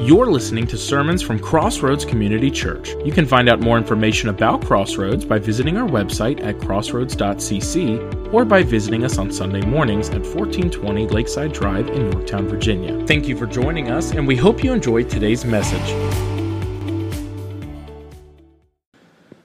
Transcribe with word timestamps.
You're 0.00 0.26
listening 0.26 0.66
to 0.68 0.76
sermons 0.76 1.22
from 1.22 1.38
Crossroads 1.38 2.04
Community 2.04 2.50
Church. 2.50 2.90
You 3.04 3.10
can 3.10 3.26
find 3.26 3.48
out 3.48 3.60
more 3.60 3.78
information 3.78 4.28
about 4.28 4.62
Crossroads 4.62 5.24
by 5.24 5.38
visiting 5.38 5.78
our 5.78 5.88
website 5.88 6.44
at 6.44 6.60
crossroads.cc 6.60 8.32
or 8.32 8.44
by 8.44 8.62
visiting 8.62 9.04
us 9.04 9.16
on 9.16 9.32
Sunday 9.32 9.62
mornings 9.62 10.08
at 10.10 10.20
1420 10.20 11.08
Lakeside 11.08 11.52
Drive 11.52 11.88
in 11.88 12.12
Yorktown, 12.12 12.46
Virginia. 12.46 13.04
Thank 13.06 13.26
you 13.26 13.36
for 13.38 13.46
joining 13.46 13.90
us, 13.90 14.12
and 14.12 14.26
we 14.26 14.36
hope 14.36 14.62
you 14.62 14.74
enjoyed 14.74 15.08
today's 15.08 15.46
message. 15.46 15.90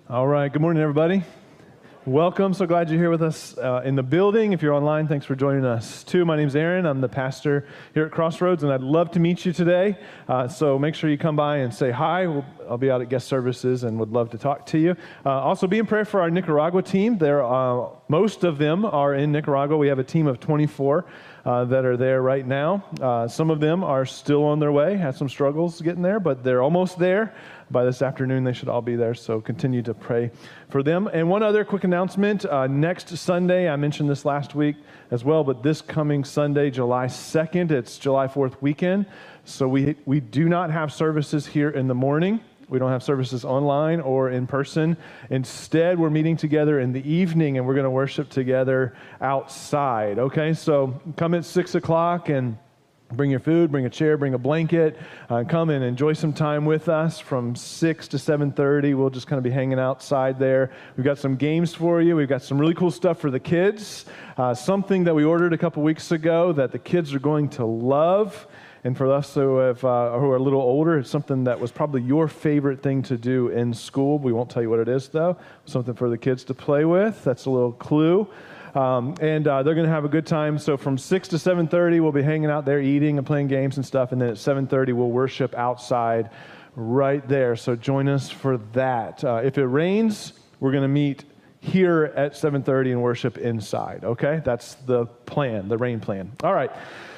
All 0.09 0.27
right. 0.27 0.51
Good 0.51 0.61
morning, 0.61 0.83
everybody. 0.83 1.23
Welcome. 2.07 2.55
So 2.55 2.65
glad 2.65 2.89
you're 2.89 2.97
here 2.97 3.11
with 3.11 3.21
us 3.21 3.55
uh, 3.59 3.83
in 3.85 3.93
the 3.93 4.01
building. 4.01 4.53
If 4.53 4.63
you're 4.63 4.73
online, 4.73 5.07
thanks 5.07 5.23
for 5.23 5.35
joining 5.35 5.65
us 5.65 6.03
too. 6.03 6.25
My 6.25 6.35
name's 6.35 6.55
Aaron. 6.55 6.87
I'm 6.87 6.99
the 6.99 7.07
pastor 7.07 7.67
here 7.93 8.05
at 8.05 8.11
Crossroads, 8.11 8.63
and 8.63 8.73
I'd 8.73 8.81
love 8.81 9.11
to 9.11 9.19
meet 9.19 9.45
you 9.45 9.53
today. 9.53 9.99
Uh, 10.27 10.47
so 10.47 10.79
make 10.79 10.95
sure 10.95 11.11
you 11.11 11.17
come 11.19 11.35
by 11.35 11.57
and 11.57 11.71
say 11.71 11.91
hi. 11.91 12.25
We'll, 12.25 12.43
I'll 12.67 12.79
be 12.79 12.89
out 12.89 13.01
at 13.01 13.09
guest 13.09 13.27
services 13.27 13.83
and 13.83 13.99
would 13.99 14.09
love 14.09 14.31
to 14.31 14.39
talk 14.39 14.65
to 14.67 14.79
you. 14.79 14.95
Uh, 15.23 15.29
also, 15.29 15.67
be 15.67 15.77
in 15.77 15.85
prayer 15.85 16.03
for 16.03 16.21
our 16.21 16.31
Nicaragua 16.31 16.81
team. 16.81 17.19
There, 17.19 17.43
uh, 17.43 17.89
most 18.07 18.43
of 18.43 18.57
them 18.57 18.83
are 18.83 19.13
in 19.13 19.31
Nicaragua. 19.31 19.77
We 19.77 19.89
have 19.89 19.99
a 19.99 20.03
team 20.03 20.25
of 20.25 20.39
24 20.39 21.05
uh, 21.45 21.65
that 21.65 21.85
are 21.85 21.97
there 21.97 22.23
right 22.23 22.47
now. 22.47 22.83
Uh, 22.99 23.27
some 23.27 23.51
of 23.51 23.59
them 23.59 23.83
are 23.83 24.07
still 24.07 24.43
on 24.45 24.59
their 24.59 24.71
way, 24.71 24.97
had 24.97 25.15
some 25.15 25.29
struggles 25.29 25.79
getting 25.81 26.01
there, 26.01 26.19
but 26.19 26.43
they're 26.43 26.63
almost 26.63 26.97
there. 26.97 27.35
By 27.71 27.85
this 27.85 28.01
afternoon, 28.01 28.43
they 28.43 28.51
should 28.51 28.67
all 28.67 28.81
be 28.81 28.97
there, 28.97 29.13
so 29.13 29.39
continue 29.39 29.81
to 29.83 29.93
pray 29.93 30.31
for 30.69 30.83
them. 30.83 31.07
And 31.13 31.29
one 31.29 31.41
other 31.41 31.63
quick 31.63 31.85
announcement 31.85 32.43
uh, 32.43 32.67
next 32.67 33.15
Sunday, 33.15 33.69
I 33.69 33.77
mentioned 33.77 34.09
this 34.09 34.25
last 34.25 34.55
week 34.55 34.75
as 35.09 35.23
well, 35.23 35.45
but 35.45 35.63
this 35.63 35.81
coming 35.81 36.25
Sunday, 36.25 36.69
July 36.69 37.05
2nd, 37.05 37.71
it's 37.71 37.97
July 37.97 38.27
4th 38.27 38.61
weekend. 38.61 39.05
So 39.45 39.69
we, 39.69 39.95
we 40.05 40.19
do 40.19 40.49
not 40.49 40.69
have 40.69 40.91
services 40.91 41.47
here 41.47 41.69
in 41.69 41.87
the 41.87 41.95
morning. 41.95 42.41
We 42.67 42.77
don't 42.77 42.91
have 42.91 43.03
services 43.03 43.45
online 43.45 44.01
or 44.01 44.31
in 44.31 44.47
person. 44.47 44.97
Instead, 45.29 45.97
we're 45.97 46.09
meeting 46.09 46.35
together 46.35 46.81
in 46.81 46.91
the 46.91 47.09
evening 47.09 47.57
and 47.57 47.65
we're 47.65 47.73
going 47.73 47.85
to 47.85 47.89
worship 47.89 48.29
together 48.29 48.95
outside. 49.21 50.19
Okay, 50.19 50.53
so 50.53 50.99
come 51.15 51.33
at 51.35 51.45
6 51.45 51.75
o'clock 51.75 52.27
and 52.27 52.57
bring 53.13 53.29
your 53.29 53.39
food 53.39 53.71
bring 53.71 53.85
a 53.85 53.89
chair 53.89 54.17
bring 54.17 54.33
a 54.33 54.37
blanket 54.37 54.97
uh, 55.29 55.43
come 55.47 55.69
and 55.69 55.83
enjoy 55.83 56.13
some 56.13 56.33
time 56.33 56.65
with 56.65 56.89
us 56.89 57.19
from 57.19 57.55
6 57.55 58.07
to 58.07 58.17
7.30 58.17 58.95
we'll 58.95 59.09
just 59.09 59.27
kind 59.27 59.37
of 59.37 59.43
be 59.43 59.49
hanging 59.49 59.79
outside 59.79 60.39
there 60.39 60.71
we've 60.97 61.05
got 61.05 61.17
some 61.17 61.35
games 61.35 61.73
for 61.73 62.01
you 62.01 62.15
we've 62.15 62.29
got 62.29 62.41
some 62.41 62.59
really 62.59 62.73
cool 62.73 62.91
stuff 62.91 63.19
for 63.19 63.31
the 63.31 63.39
kids 63.39 64.05
uh, 64.37 64.53
something 64.53 65.03
that 65.03 65.13
we 65.13 65.23
ordered 65.23 65.53
a 65.53 65.57
couple 65.57 65.83
weeks 65.83 66.11
ago 66.11 66.51
that 66.51 66.71
the 66.71 66.79
kids 66.79 67.13
are 67.13 67.19
going 67.19 67.49
to 67.49 67.65
love 67.65 68.47
and 68.83 68.97
for 68.97 69.11
us 69.11 69.35
who, 69.35 69.57
have, 69.57 69.83
uh, 69.85 70.17
who 70.17 70.31
are 70.31 70.37
a 70.37 70.41
little 70.41 70.61
older, 70.61 70.97
it's 70.97 71.09
something 71.09 71.43
that 71.43 71.59
was 71.59 71.71
probably 71.71 72.01
your 72.01 72.27
favorite 72.27 72.81
thing 72.81 73.03
to 73.03 73.17
do 73.17 73.49
in 73.49 73.75
school. 73.75 74.17
We 74.17 74.33
won't 74.33 74.49
tell 74.49 74.63
you 74.63 74.71
what 74.71 74.79
it 74.79 74.87
is, 74.87 75.07
though. 75.07 75.37
Something 75.65 75.93
for 75.93 76.09
the 76.09 76.17
kids 76.17 76.43
to 76.45 76.55
play 76.55 76.83
with. 76.85 77.23
That's 77.23 77.45
a 77.45 77.51
little 77.51 77.73
clue. 77.73 78.27
Um, 78.75 79.15
and 79.19 79.47
uh, 79.47 79.63
they're 79.63 79.75
going 79.75 79.87
to 79.87 79.91
have 79.91 80.05
a 80.05 80.09
good 80.09 80.25
time. 80.25 80.57
So 80.57 80.77
from 80.77 80.97
6 80.97 81.27
to 81.29 81.35
7.30, 81.35 82.01
we'll 82.01 82.11
be 82.11 82.21
hanging 82.21 82.49
out 82.49 82.65
there 82.65 82.79
eating 82.79 83.17
and 83.17 83.27
playing 83.27 83.47
games 83.47 83.77
and 83.77 83.85
stuff. 83.85 84.11
And 84.11 84.21
then 84.21 84.29
at 84.29 84.35
7.30, 84.35 84.93
we'll 84.93 85.09
worship 85.09 85.53
outside 85.55 86.29
right 86.75 87.27
there. 87.27 87.55
So 87.55 87.75
join 87.75 88.07
us 88.07 88.29
for 88.29 88.57
that. 88.73 89.23
Uh, 89.23 89.41
if 89.43 89.57
it 89.57 89.65
rains, 89.65 90.33
we're 90.59 90.71
going 90.71 90.83
to 90.83 90.87
meet 90.87 91.25
here 91.59 92.11
at 92.15 92.33
7.30 92.33 92.91
and 92.91 93.01
worship 93.03 93.37
inside, 93.37 94.03
okay? 94.03 94.41
That's 94.43 94.75
the 94.75 95.05
plan, 95.05 95.67
the 95.67 95.77
rain 95.77 95.99
plan. 95.99 96.31
All 96.43 96.53
right. 96.53 96.71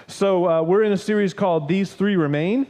So, 0.07 0.49
uh, 0.49 0.61
we're 0.61 0.83
in 0.83 0.91
a 0.91 0.97
series 0.97 1.33
called 1.33 1.69
These 1.69 1.93
Three 1.93 2.17
Remain, 2.17 2.67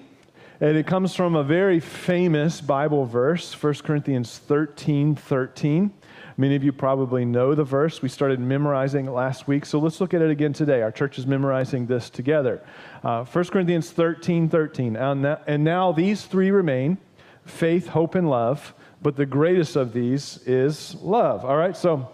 and 0.61 0.77
it 0.77 0.85
comes 0.85 1.15
from 1.15 1.35
a 1.35 1.43
very 1.43 1.79
famous 1.79 2.61
Bible 2.61 3.05
verse, 3.05 3.51
1 3.61 3.73
Corinthians 3.75 4.37
13 4.37 5.15
13. 5.15 5.91
Many 6.37 6.55
of 6.55 6.63
you 6.63 6.71
probably 6.71 7.25
know 7.25 7.55
the 7.55 7.63
verse. 7.63 8.01
We 8.01 8.09
started 8.09 8.39
memorizing 8.39 9.11
last 9.11 9.47
week, 9.47 9.65
so 9.65 9.79
let's 9.79 10.01
look 10.01 10.13
at 10.13 10.21
it 10.21 10.31
again 10.31 10.53
today. 10.53 10.81
Our 10.81 10.91
church 10.91 11.17
is 11.17 11.27
memorizing 11.27 11.85
this 11.85 12.09
together. 12.09 12.63
Uh, 13.03 13.23
1 13.25 13.45
Corinthians 13.45 13.91
13 13.91 14.49
13. 14.49 14.95
And 14.95 15.63
now 15.63 15.91
these 15.91 16.25
three 16.25 16.51
remain 16.51 16.97
faith, 17.45 17.87
hope, 17.87 18.15
and 18.15 18.29
love, 18.29 18.73
but 19.01 19.15
the 19.15 19.25
greatest 19.25 19.75
of 19.75 19.93
these 19.93 20.39
is 20.45 20.95
love. 20.95 21.45
All 21.45 21.57
right, 21.57 21.75
so 21.75 22.09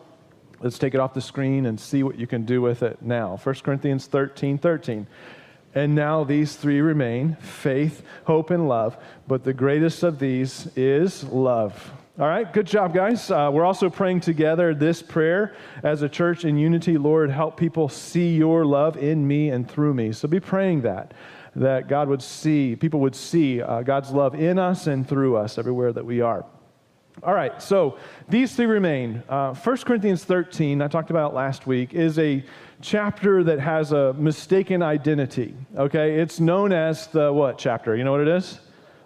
Let's 0.61 0.77
take 0.77 0.93
it 0.93 0.99
off 0.99 1.13
the 1.13 1.21
screen 1.21 1.65
and 1.65 1.79
see 1.79 2.03
what 2.03 2.19
you 2.19 2.27
can 2.27 2.43
do 2.43 2.61
with 2.61 2.83
it 2.83 3.01
now. 3.01 3.37
1 3.37 3.55
Corinthians 3.63 4.07
13 4.07 4.57
13. 4.57 5.07
And 5.75 5.95
now 5.95 6.23
these 6.23 6.55
three 6.55 6.81
remain 6.81 7.35
faith, 7.35 8.03
hope, 8.25 8.49
and 8.49 8.67
love. 8.67 8.97
But 9.27 9.43
the 9.43 9.53
greatest 9.53 10.03
of 10.03 10.19
these 10.19 10.67
is 10.75 11.23
love. 11.23 11.93
All 12.19 12.27
right, 12.27 12.51
good 12.51 12.67
job, 12.67 12.93
guys. 12.93 13.31
Uh, 13.31 13.49
we're 13.49 13.63
also 13.63 13.89
praying 13.89 14.19
together 14.19 14.75
this 14.75 15.01
prayer 15.01 15.55
as 15.83 16.01
a 16.01 16.09
church 16.09 16.43
in 16.43 16.57
unity. 16.57 16.97
Lord, 16.97 17.31
help 17.31 17.55
people 17.55 17.87
see 17.87 18.35
your 18.35 18.65
love 18.65 18.97
in 18.97 19.25
me 19.25 19.51
and 19.51 19.71
through 19.71 19.93
me. 19.93 20.11
So 20.11 20.27
be 20.27 20.41
praying 20.41 20.81
that, 20.81 21.13
that 21.55 21.87
God 21.87 22.09
would 22.09 22.21
see, 22.21 22.75
people 22.75 22.99
would 22.99 23.15
see 23.15 23.61
uh, 23.61 23.83
God's 23.83 24.11
love 24.11 24.35
in 24.35 24.59
us 24.59 24.87
and 24.87 25.07
through 25.07 25.37
us 25.37 25.57
everywhere 25.57 25.93
that 25.93 26.05
we 26.05 26.19
are. 26.19 26.45
All 27.23 27.33
right, 27.33 27.61
so 27.61 27.97
these 28.27 28.53
three 28.53 28.65
remain. 28.65 29.23
Uh, 29.29 29.53
1 29.53 29.77
Corinthians 29.77 30.25
13, 30.25 30.81
I 30.81 30.89
talked 30.89 31.11
about 31.11 31.33
last 31.33 31.67
week, 31.67 31.93
is 31.93 32.19
a 32.19 32.43
chapter 32.81 33.45
that 33.45 33.61
has 33.61 33.93
a 33.93 34.11
mistaken 34.11 34.83
identity. 34.83 35.55
Okay, 35.77 36.19
it's 36.19 36.41
known 36.41 36.73
as 36.73 37.07
the 37.07 37.31
what 37.31 37.57
chapter? 37.57 37.95
You 37.95 38.03
know 38.03 38.11
what 38.11 38.21
it 38.21 38.27
is? 38.27 38.59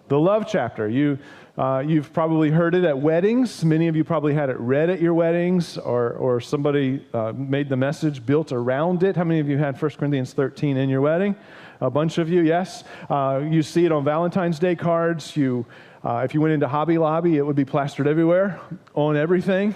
The 0.08 0.18
love 0.18 0.46
chapter. 0.48 0.88
You, 0.88 1.18
uh, 1.56 1.82
you've 1.86 2.12
probably 2.12 2.50
heard 2.50 2.74
it 2.74 2.84
at 2.84 2.98
weddings. 2.98 3.64
Many 3.64 3.88
of 3.88 3.94
you 3.94 4.02
probably 4.02 4.34
had 4.34 4.50
it 4.50 4.58
read 4.58 4.90
at 4.90 5.00
your 5.00 5.14
weddings, 5.14 5.78
or, 5.78 6.12
or 6.14 6.40
somebody 6.40 7.04
uh, 7.14 7.32
made 7.32 7.68
the 7.68 7.76
message 7.76 8.26
built 8.26 8.50
around 8.50 9.02
it. 9.02 9.16
How 9.16 9.24
many 9.24 9.40
of 9.40 9.48
you 9.48 9.56
had 9.56 9.80
1 9.80 9.90
Corinthians 9.92 10.32
13 10.32 10.76
in 10.76 10.88
your 10.88 11.00
wedding? 11.00 11.36
A 11.80 11.90
bunch 11.90 12.18
of 12.18 12.28
you, 12.28 12.42
yes. 12.42 12.82
Uh, 13.08 13.42
you 13.48 13.62
see 13.62 13.84
it 13.84 13.92
on 13.92 14.04
Valentine's 14.04 14.58
Day 14.58 14.74
cards. 14.74 15.36
You 15.36 15.64
uh, 16.04 16.20
if 16.22 16.34
you 16.34 16.40
went 16.40 16.52
into 16.52 16.68
Hobby 16.68 16.98
Lobby, 16.98 17.38
it 17.38 17.42
would 17.46 17.56
be 17.56 17.64
plastered 17.64 18.06
everywhere 18.06 18.60
on 18.94 19.16
everything. 19.16 19.74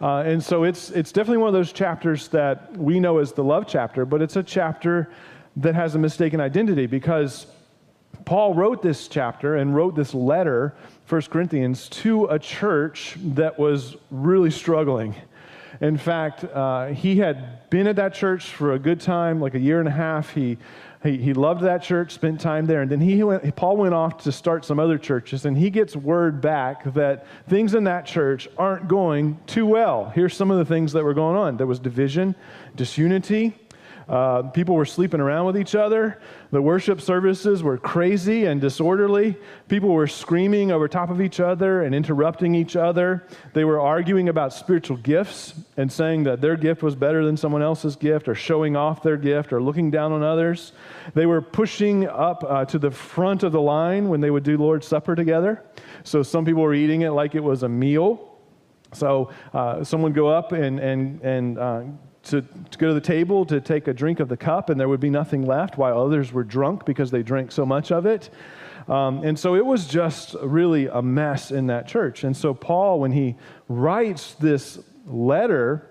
Uh, 0.00 0.22
and 0.24 0.42
so 0.42 0.64
it's, 0.64 0.90
it's 0.90 1.12
definitely 1.12 1.36
one 1.36 1.48
of 1.48 1.52
those 1.52 1.70
chapters 1.70 2.28
that 2.28 2.74
we 2.78 2.98
know 2.98 3.18
as 3.18 3.32
the 3.32 3.44
love 3.44 3.66
chapter, 3.66 4.06
but 4.06 4.22
it's 4.22 4.36
a 4.36 4.42
chapter 4.42 5.10
that 5.56 5.74
has 5.74 5.94
a 5.94 5.98
mistaken 5.98 6.40
identity 6.40 6.86
because 6.86 7.46
Paul 8.24 8.54
wrote 8.54 8.80
this 8.82 9.06
chapter 9.06 9.56
and 9.56 9.74
wrote 9.74 9.94
this 9.94 10.14
letter, 10.14 10.74
1 11.08 11.22
Corinthians, 11.22 11.88
to 11.88 12.24
a 12.26 12.38
church 12.38 13.16
that 13.22 13.58
was 13.58 13.96
really 14.10 14.50
struggling. 14.50 15.14
In 15.80 15.96
fact, 15.96 16.44
uh, 16.44 16.88
he 16.88 17.16
had 17.16 17.68
been 17.70 17.86
at 17.86 17.96
that 17.96 18.14
church 18.14 18.46
for 18.46 18.72
a 18.72 18.78
good 18.78 19.00
time, 19.00 19.40
like 19.40 19.54
a 19.54 19.58
year 19.58 19.78
and 19.78 19.88
a 19.88 19.92
half. 19.92 20.30
He 20.30 20.58
he, 21.06 21.18
he 21.18 21.32
loved 21.34 21.62
that 21.62 21.82
church, 21.82 22.12
spent 22.12 22.40
time 22.40 22.66
there, 22.66 22.82
and 22.82 22.90
then 22.90 23.00
he 23.00 23.22
went, 23.22 23.54
Paul 23.56 23.76
went 23.76 23.94
off 23.94 24.22
to 24.24 24.32
start 24.32 24.64
some 24.64 24.78
other 24.78 24.98
churches, 24.98 25.44
and 25.44 25.56
he 25.56 25.70
gets 25.70 25.94
word 25.94 26.40
back 26.40 26.92
that 26.94 27.26
things 27.48 27.74
in 27.74 27.84
that 27.84 28.06
church 28.06 28.48
aren't 28.58 28.88
going 28.88 29.38
too 29.46 29.66
well. 29.66 30.10
Here's 30.14 30.34
some 30.34 30.50
of 30.50 30.58
the 30.58 30.64
things 30.64 30.92
that 30.92 31.04
were 31.04 31.14
going 31.14 31.36
on 31.36 31.56
there 31.56 31.66
was 31.66 31.78
division, 31.78 32.34
disunity, 32.74 33.54
uh, 34.08 34.42
people 34.42 34.76
were 34.76 34.84
sleeping 34.84 35.20
around 35.20 35.46
with 35.46 35.58
each 35.58 35.74
other. 35.74 36.20
The 36.52 36.62
worship 36.62 37.00
services 37.00 37.62
were 37.62 37.76
crazy 37.76 38.44
and 38.44 38.60
disorderly. 38.60 39.36
People 39.66 39.88
were 39.88 40.06
screaming 40.06 40.70
over 40.70 40.86
top 40.86 41.10
of 41.10 41.20
each 41.20 41.40
other 41.40 41.82
and 41.82 41.92
interrupting 41.92 42.54
each 42.54 42.76
other. 42.76 43.26
They 43.52 43.64
were 43.64 43.80
arguing 43.80 44.28
about 44.28 44.52
spiritual 44.52 44.98
gifts 44.98 45.54
and 45.76 45.90
saying 45.90 46.22
that 46.24 46.40
their 46.40 46.56
gift 46.56 46.84
was 46.84 46.94
better 46.94 47.24
than 47.24 47.36
someone 47.36 47.62
else's 47.62 47.96
gift 47.96 48.28
or 48.28 48.36
showing 48.36 48.76
off 48.76 49.02
their 49.02 49.16
gift 49.16 49.52
or 49.52 49.60
looking 49.60 49.90
down 49.90 50.12
on 50.12 50.22
others. 50.22 50.72
They 51.14 51.26
were 51.26 51.42
pushing 51.42 52.06
up 52.06 52.44
uh, 52.44 52.64
to 52.66 52.78
the 52.78 52.92
front 52.92 53.42
of 53.42 53.50
the 53.50 53.60
line 53.60 54.08
when 54.08 54.20
they 54.20 54.30
would 54.30 54.44
do 54.44 54.56
Lord's 54.56 54.86
Supper 54.86 55.16
together. 55.16 55.64
So 56.04 56.22
some 56.22 56.44
people 56.44 56.62
were 56.62 56.74
eating 56.74 57.00
it 57.02 57.10
like 57.10 57.34
it 57.34 57.42
was 57.42 57.64
a 57.64 57.68
meal. 57.68 58.38
So 58.92 59.30
uh, 59.52 59.82
someone 59.82 60.12
go 60.12 60.28
up 60.28 60.52
and, 60.52 60.78
and, 60.78 61.20
and 61.22 61.58
uh, 61.58 61.82
to, 62.26 62.42
to 62.42 62.78
go 62.78 62.88
to 62.88 62.94
the 62.94 63.00
table 63.00 63.44
to 63.46 63.60
take 63.60 63.88
a 63.88 63.94
drink 63.94 64.20
of 64.20 64.28
the 64.28 64.36
cup, 64.36 64.70
and 64.70 64.78
there 64.78 64.88
would 64.88 65.00
be 65.00 65.10
nothing 65.10 65.46
left, 65.46 65.78
while 65.78 66.00
others 66.00 66.32
were 66.32 66.44
drunk 66.44 66.84
because 66.84 67.10
they 67.10 67.22
drank 67.22 67.52
so 67.52 67.64
much 67.64 67.90
of 67.90 68.06
it. 68.06 68.30
Um, 68.88 69.24
and 69.24 69.38
so 69.38 69.56
it 69.56 69.64
was 69.64 69.86
just 69.86 70.34
really 70.42 70.86
a 70.86 71.02
mess 71.02 71.50
in 71.50 71.66
that 71.68 71.88
church. 71.88 72.24
And 72.24 72.36
so, 72.36 72.54
Paul, 72.54 73.00
when 73.00 73.12
he 73.12 73.36
writes 73.68 74.34
this 74.34 74.78
letter 75.06 75.90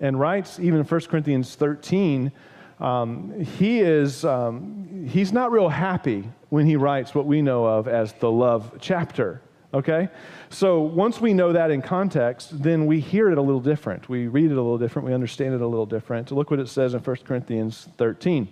and 0.00 0.18
writes 0.18 0.60
even 0.60 0.84
1 0.84 1.00
Corinthians 1.02 1.54
13, 1.54 2.30
um, 2.78 3.40
he 3.40 3.80
is 3.80 4.24
um, 4.24 5.08
he's 5.08 5.32
not 5.32 5.50
real 5.50 5.70
happy 5.70 6.30
when 6.50 6.66
he 6.66 6.76
writes 6.76 7.14
what 7.14 7.26
we 7.26 7.40
know 7.40 7.64
of 7.64 7.88
as 7.88 8.12
the 8.14 8.30
love 8.30 8.76
chapter 8.80 9.40
okay? 9.76 10.08
So 10.50 10.80
once 10.80 11.20
we 11.20 11.34
know 11.34 11.52
that 11.52 11.70
in 11.70 11.82
context, 11.82 12.62
then 12.62 12.86
we 12.86 13.00
hear 13.00 13.30
it 13.30 13.38
a 13.38 13.42
little 13.42 13.60
different. 13.60 14.08
We 14.08 14.26
read 14.26 14.46
it 14.46 14.54
a 14.54 14.62
little 14.62 14.78
different. 14.78 15.06
We 15.06 15.14
understand 15.14 15.54
it 15.54 15.60
a 15.60 15.66
little 15.66 15.86
different. 15.86 16.30
Look 16.30 16.50
what 16.50 16.60
it 16.60 16.68
says 16.68 16.94
in 16.94 17.00
1 17.00 17.16
Corinthians 17.24 17.88
13. 17.98 18.48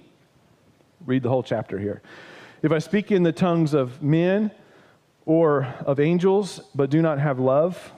Read 1.06 1.22
the 1.22 1.28
whole 1.28 1.42
chapter 1.42 1.78
here. 1.78 2.02
If 2.62 2.72
I 2.72 2.78
speak 2.78 3.10
in 3.10 3.22
the 3.22 3.32
tongues 3.32 3.74
of 3.74 4.02
men 4.02 4.50
or 5.26 5.74
of 5.84 5.98
angels, 6.00 6.60
but 6.74 6.90
do 6.90 7.00
not 7.02 7.18
have 7.18 7.38
love, 7.38 7.92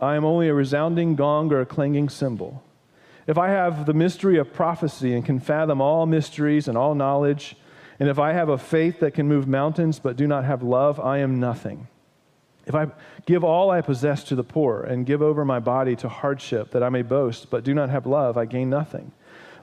I 0.00 0.16
am 0.16 0.24
only 0.24 0.48
a 0.48 0.54
resounding 0.54 1.14
gong 1.14 1.52
or 1.52 1.60
a 1.60 1.66
clanging 1.66 2.08
cymbal. 2.08 2.62
If 3.26 3.38
I 3.38 3.48
have 3.48 3.86
the 3.86 3.94
mystery 3.94 4.36
of 4.38 4.52
prophecy 4.52 5.14
and 5.14 5.24
can 5.24 5.38
fathom 5.38 5.80
all 5.80 6.06
mysteries 6.06 6.66
and 6.66 6.76
all 6.76 6.94
knowledge, 6.94 7.56
and 8.00 8.08
if 8.08 8.18
I 8.18 8.32
have 8.32 8.48
a 8.48 8.58
faith 8.58 8.98
that 9.00 9.14
can 9.14 9.28
move 9.28 9.46
mountains 9.46 10.00
but 10.00 10.16
do 10.16 10.26
not 10.26 10.44
have 10.44 10.62
love, 10.62 10.98
I 10.98 11.18
am 11.18 11.38
nothing. 11.38 11.86
If 12.66 12.74
I 12.74 12.86
give 13.26 13.42
all 13.44 13.70
I 13.70 13.80
possess 13.80 14.24
to 14.24 14.34
the 14.34 14.44
poor 14.44 14.82
and 14.82 15.06
give 15.06 15.22
over 15.22 15.44
my 15.44 15.58
body 15.58 15.96
to 15.96 16.08
hardship 16.08 16.70
that 16.70 16.82
I 16.82 16.88
may 16.88 17.02
boast 17.02 17.50
but 17.50 17.64
do 17.64 17.74
not 17.74 17.90
have 17.90 18.06
love, 18.06 18.36
I 18.36 18.44
gain 18.44 18.70
nothing. 18.70 19.12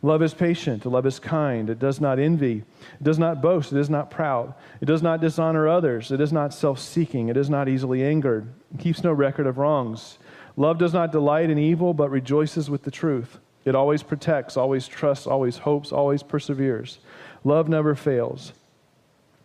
Love 0.01 0.21
is 0.21 0.33
patient, 0.33 0.85
love 0.85 1.05
is 1.05 1.19
kind, 1.19 1.69
it 1.69 1.77
does 1.77 1.99
not 1.99 2.19
envy, 2.19 2.63
it 2.99 3.03
does 3.03 3.19
not 3.19 3.41
boast, 3.41 3.73
it 3.73 3.79
is 3.79 3.89
not 3.89 4.09
proud, 4.09 4.53
it 4.79 4.85
does 4.85 5.03
not 5.03 5.19
dishonor 5.19 5.67
others, 5.67 6.09
it 6.09 6.21
is 6.21 6.31
not 6.31 6.53
self 6.53 6.79
seeking, 6.79 7.27
it 7.27 7.35
is 7.35 7.49
not 7.49 7.67
easily 7.67 8.01
angered, 8.01 8.47
it 8.73 8.79
keeps 8.79 9.03
no 9.03 9.11
record 9.11 9.45
of 9.45 9.57
wrongs. 9.57 10.17
Love 10.55 10.77
does 10.77 10.93
not 10.93 11.11
delight 11.11 11.49
in 11.49 11.57
evil, 11.57 11.93
but 11.93 12.09
rejoices 12.09 12.69
with 12.69 12.83
the 12.83 12.91
truth. 12.91 13.39
It 13.65 13.75
always 13.75 14.03
protects, 14.03 14.55
always 14.55 14.87
trusts, 14.87 15.27
always 15.27 15.57
hopes, 15.59 15.91
always 15.91 16.23
perseveres. 16.23 16.99
Love 17.43 17.67
never 17.67 17.93
fails. 17.93 18.53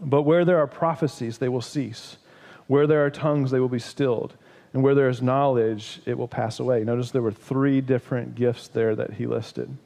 But 0.01 0.23
where 0.23 0.45
there 0.45 0.59
are 0.59 0.67
prophecies, 0.67 1.39
they 1.39 1.49
will 1.49 1.61
cease. 1.61 2.17
Where 2.67 2.87
there 2.87 3.05
are 3.05 3.11
tongues, 3.11 3.51
they 3.51 3.61
will 3.61 3.69
be 3.69 3.79
stilled. 3.79 4.35
And 4.73 4.83
where 4.83 4.95
there 4.95 5.09
is 5.09 5.23
knowledge, 5.23 6.01
it 6.05 6.19
will 6.19 6.29
pass 6.29 6.59
away. 6.59 6.83
Notice 6.83 7.11
there 7.11 7.23
were 7.23 7.31
three 7.31 7.81
different 7.81 8.35
gifts 8.35 8.69
there 8.69 8.97
that 8.97 9.15
he 9.15 9.27
listed. 9.27 9.77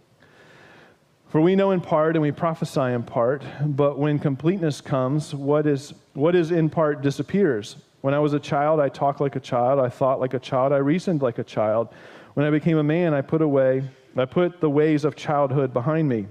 For 1.29 1.43
we 1.43 1.57
know 1.57 1.73
in 1.73 1.83
part 1.83 2.17
and 2.17 2.23
we 2.23 2.33
prophesy 2.33 2.81
in 2.81 3.03
part, 3.03 3.43
but 3.63 3.99
when 3.99 4.19
completeness 4.19 4.81
comes, 4.81 5.35
what 5.35 5.67
is, 5.67 5.93
what 6.15 6.35
is 6.35 6.51
in 6.51 6.71
part 6.71 7.03
disappears. 7.03 7.77
When 8.01 8.15
I 8.15 8.19
was 8.19 8.33
a 8.33 8.41
child, 8.41 8.81
I 8.81 8.89
talked 8.89 9.21
like 9.21 9.37
a 9.37 9.41
child, 9.41 9.79
I 9.79 9.91
thought 9.91 10.21
like 10.21 10.33
a 10.33 10.39
child, 10.39 10.73
I 10.73 10.79
reasoned 10.79 11.21
like 11.21 11.39
a 11.39 11.45
child. 11.45 11.89
When 12.33 12.47
I 12.47 12.51
became 12.51 12.79
a 12.79 12.83
man, 12.83 13.13
I 13.13 13.21
put 13.21 13.43
away, 13.43 13.83
I 14.17 14.25
put 14.25 14.61
the 14.61 14.71
ways 14.71 15.05
of 15.05 15.17
childhood 15.17 15.75
behind 15.75 16.09
me. 16.09 16.29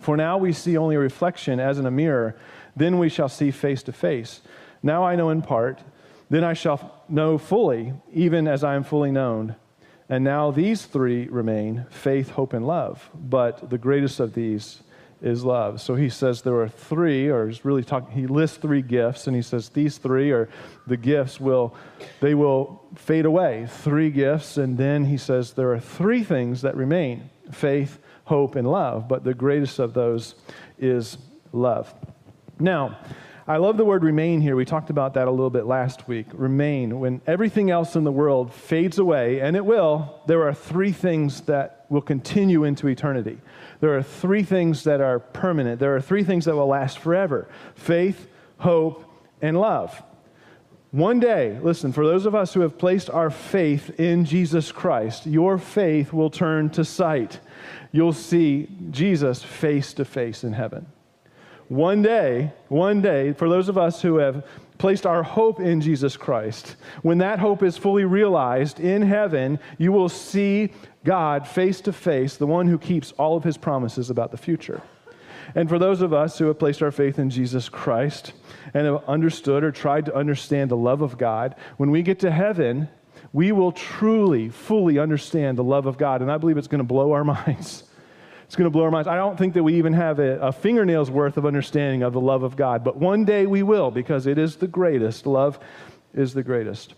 For 0.00 0.16
now 0.16 0.38
we 0.38 0.52
see 0.52 0.78
only 0.78 0.96
a 0.96 1.00
reflection 1.00 1.60
as 1.60 1.78
in 1.78 1.84
a 1.84 1.90
mirror, 1.90 2.36
then 2.74 2.98
we 2.98 3.10
shall 3.10 3.28
see 3.28 3.50
face 3.50 3.82
to 3.82 3.92
face. 3.92 4.40
Now 4.82 5.04
I 5.04 5.16
know 5.16 5.30
in 5.30 5.42
part, 5.42 5.80
then 6.30 6.44
I 6.44 6.54
shall 6.54 7.04
know 7.08 7.38
fully, 7.38 7.92
even 8.12 8.48
as 8.48 8.64
I 8.64 8.74
am 8.74 8.84
fully 8.84 9.10
known. 9.10 9.56
And 10.08 10.22
now 10.24 10.50
these 10.50 10.86
three 10.86 11.26
remain 11.28 11.86
faith, 11.90 12.30
hope, 12.30 12.52
and 12.52 12.66
love. 12.66 13.10
But 13.14 13.70
the 13.70 13.78
greatest 13.78 14.20
of 14.20 14.34
these 14.34 14.82
is 15.22 15.44
love. 15.44 15.80
So 15.80 15.94
he 15.94 16.08
says 16.08 16.42
there 16.42 16.60
are 16.60 16.68
three, 16.68 17.28
or 17.28 17.48
he's 17.48 17.64
really 17.64 17.82
talking, 17.82 18.12
he 18.12 18.26
lists 18.26 18.58
three 18.58 18.82
gifts, 18.82 19.26
and 19.26 19.34
he 19.34 19.42
says 19.42 19.68
these 19.70 19.98
three 19.98 20.30
are 20.30 20.48
the 20.86 20.96
gifts 20.96 21.40
will, 21.40 21.74
they 22.20 22.34
will 22.34 22.82
fade 22.94 23.24
away. 23.24 23.66
Three 23.68 24.10
gifts, 24.10 24.58
and 24.58 24.76
then 24.76 25.04
he 25.06 25.16
says 25.16 25.52
there 25.52 25.72
are 25.72 25.80
three 25.80 26.22
things 26.22 26.62
that 26.62 26.76
remain 26.76 27.30
faith, 27.50 27.98
hope, 28.24 28.56
and 28.56 28.70
love. 28.70 29.08
But 29.08 29.24
the 29.24 29.34
greatest 29.34 29.78
of 29.78 29.94
those 29.94 30.34
is 30.78 31.18
love. 31.52 31.92
Now, 32.60 32.98
I 33.48 33.58
love 33.58 33.76
the 33.76 33.84
word 33.84 34.02
remain 34.02 34.40
here. 34.40 34.56
We 34.56 34.64
talked 34.64 34.90
about 34.90 35.14
that 35.14 35.28
a 35.28 35.30
little 35.30 35.50
bit 35.50 35.66
last 35.66 36.08
week. 36.08 36.26
Remain. 36.32 36.98
When 36.98 37.20
everything 37.28 37.70
else 37.70 37.94
in 37.94 38.02
the 38.02 38.10
world 38.10 38.52
fades 38.52 38.98
away, 38.98 39.40
and 39.40 39.54
it 39.54 39.64
will, 39.64 40.20
there 40.26 40.48
are 40.48 40.52
three 40.52 40.90
things 40.90 41.42
that 41.42 41.86
will 41.88 42.02
continue 42.02 42.64
into 42.64 42.88
eternity. 42.88 43.38
There 43.78 43.96
are 43.96 44.02
three 44.02 44.42
things 44.42 44.82
that 44.82 45.00
are 45.00 45.20
permanent. 45.20 45.78
There 45.78 45.94
are 45.94 46.00
three 46.00 46.24
things 46.24 46.46
that 46.46 46.56
will 46.56 46.66
last 46.66 46.98
forever 46.98 47.48
faith, 47.76 48.26
hope, 48.58 49.04
and 49.40 49.60
love. 49.60 50.02
One 50.90 51.20
day, 51.20 51.56
listen, 51.62 51.92
for 51.92 52.04
those 52.04 52.26
of 52.26 52.34
us 52.34 52.52
who 52.52 52.60
have 52.62 52.78
placed 52.78 53.10
our 53.10 53.30
faith 53.30 54.00
in 54.00 54.24
Jesus 54.24 54.72
Christ, 54.72 55.24
your 55.24 55.56
faith 55.56 56.12
will 56.12 56.30
turn 56.30 56.70
to 56.70 56.84
sight. 56.84 57.38
You'll 57.92 58.12
see 58.12 58.68
Jesus 58.90 59.44
face 59.44 59.92
to 59.94 60.04
face 60.04 60.42
in 60.42 60.52
heaven. 60.52 60.86
One 61.68 62.00
day, 62.00 62.52
one 62.68 63.02
day, 63.02 63.32
for 63.32 63.48
those 63.48 63.68
of 63.68 63.76
us 63.76 64.00
who 64.00 64.16
have 64.18 64.46
placed 64.78 65.04
our 65.04 65.22
hope 65.22 65.58
in 65.58 65.80
Jesus 65.80 66.16
Christ, 66.16 66.76
when 67.02 67.18
that 67.18 67.38
hope 67.38 67.62
is 67.62 67.76
fully 67.76 68.04
realized 68.04 68.78
in 68.78 69.02
heaven, 69.02 69.58
you 69.78 69.90
will 69.90 70.08
see 70.08 70.72
God 71.04 71.46
face 71.46 71.80
to 71.82 71.92
face, 71.92 72.36
the 72.36 72.46
one 72.46 72.66
who 72.66 72.78
keeps 72.78 73.12
all 73.12 73.36
of 73.36 73.42
his 73.42 73.56
promises 73.56 74.10
about 74.10 74.30
the 74.30 74.36
future. 74.36 74.80
And 75.54 75.68
for 75.68 75.78
those 75.78 76.02
of 76.02 76.12
us 76.12 76.38
who 76.38 76.46
have 76.46 76.58
placed 76.58 76.82
our 76.82 76.90
faith 76.90 77.18
in 77.18 77.30
Jesus 77.30 77.68
Christ 77.68 78.32
and 78.74 78.86
have 78.86 79.04
understood 79.08 79.64
or 79.64 79.72
tried 79.72 80.04
to 80.06 80.14
understand 80.14 80.70
the 80.70 80.76
love 80.76 81.02
of 81.02 81.18
God, 81.18 81.56
when 81.78 81.90
we 81.90 82.02
get 82.02 82.20
to 82.20 82.30
heaven, 82.30 82.88
we 83.32 83.52
will 83.52 83.72
truly, 83.72 84.50
fully 84.50 84.98
understand 84.98 85.58
the 85.58 85.64
love 85.64 85.86
of 85.86 85.98
God. 85.98 86.22
And 86.22 86.30
I 86.30 86.38
believe 86.38 86.58
it's 86.58 86.68
going 86.68 86.78
to 86.78 86.84
blow 86.84 87.12
our 87.12 87.24
minds. 87.46 87.84
It's 88.46 88.54
going 88.56 88.66
to 88.66 88.70
blow 88.70 88.84
our 88.84 88.90
minds. 88.90 89.08
I 89.08 89.16
don't 89.16 89.36
think 89.36 89.54
that 89.54 89.62
we 89.62 89.74
even 89.74 89.92
have 89.92 90.18
a, 90.18 90.38
a, 90.38 90.52
fingernail's 90.52 91.10
worth 91.10 91.36
of 91.36 91.44
understanding 91.44 92.02
of 92.02 92.12
the 92.12 92.20
love 92.20 92.44
of 92.44 92.56
God, 92.56 92.84
but 92.84 92.96
one 92.96 93.24
day 93.24 93.44
we 93.44 93.64
will 93.64 93.90
because 93.90 94.26
it 94.26 94.38
is 94.38 94.56
the 94.56 94.68
greatest. 94.68 95.26
Love 95.26 95.58
is 96.14 96.32
the 96.32 96.44
greatest. 96.44 96.94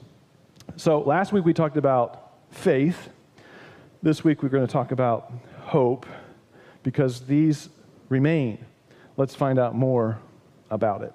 So 0.77 1.01
last 1.01 1.33
week 1.33 1.47
we 1.47 1.55
talked 1.55 1.79
about 1.79 2.35
faith. 2.51 3.09
This 4.03 4.23
week 4.23 4.43
we're 4.43 4.51
going 4.51 4.67
to 4.67 4.73
talk 4.73 4.93
about 4.93 5.33
hope 5.61 6.05
because 6.83 7.21
these 7.23 7.71
remain. 8.11 8.65
Let's 9.17 9.35
find 9.35 9.59
out 9.59 9.75
more 9.75 10.19
about 10.71 11.03
it. 11.03 11.13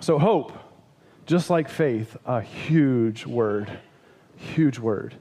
So, 0.00 0.18
hope, 0.18 0.52
just 1.24 1.48
like 1.48 1.68
faith, 1.68 2.16
a 2.26 2.40
huge 2.40 3.26
word. 3.26 3.78
Huge 4.36 4.78
word. 4.78 5.14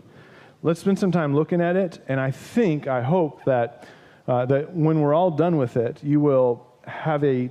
Let's 0.62 0.82
spend 0.82 1.00
some 1.00 1.12
time 1.12 1.34
looking 1.34 1.62
at 1.62 1.76
it, 1.76 2.00
and 2.08 2.20
I 2.20 2.32
think, 2.32 2.88
I 2.88 3.02
hope 3.02 3.46
that 3.46 3.88
uh, 4.28 4.46
that 4.46 4.74
when 4.74 5.02
we're 5.02 5.14
all 5.14 5.32
done 5.32 5.58
with 5.58 5.78
it, 5.78 6.04
you 6.04 6.20
will 6.20 6.66
have 6.86 7.24
a, 7.24 7.50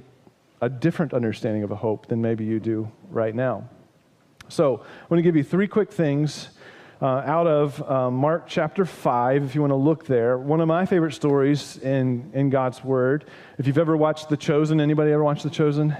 a 0.61 0.69
different 0.69 1.15
understanding 1.15 1.63
of 1.63 1.71
a 1.71 1.77
hope 1.77 2.07
than 2.07 2.21
maybe 2.21 2.45
you 2.45 2.61
do 2.61 2.91
right 3.11 3.35
now. 3.35 3.69
So, 4.49 4.77
I 4.77 5.07
want 5.09 5.19
to 5.19 5.23
give 5.23 5.37
you 5.37 5.45
three 5.45 5.67
quick 5.67 5.91
things 5.91 6.49
uh, 7.01 7.23
out 7.27 7.47
of 7.47 7.91
uh, 7.91 8.11
Mark 8.11 8.45
chapter 8.47 8.85
5, 8.85 9.45
if 9.45 9.55
you 9.55 9.61
want 9.61 9.73
to 9.73 9.77
look 9.77 10.07
there. 10.07 10.39
One 10.39 10.61
of 10.61 10.69
my 10.69 10.87
favorite 10.87 11.13
stories 11.13 11.77
in, 11.79 12.31
in 12.35 12.51
God's 12.51 12.85
Word. 12.85 13.25
If 13.59 13.67
you've 13.67 13.79
ever 13.79 13.97
watched 13.97 14.29
The 14.29 14.37
Chosen, 14.37 14.81
anybody 14.81 15.13
ever 15.13 15.25
watched 15.25 15.43
The 15.43 15.51
Chosen? 15.51 15.97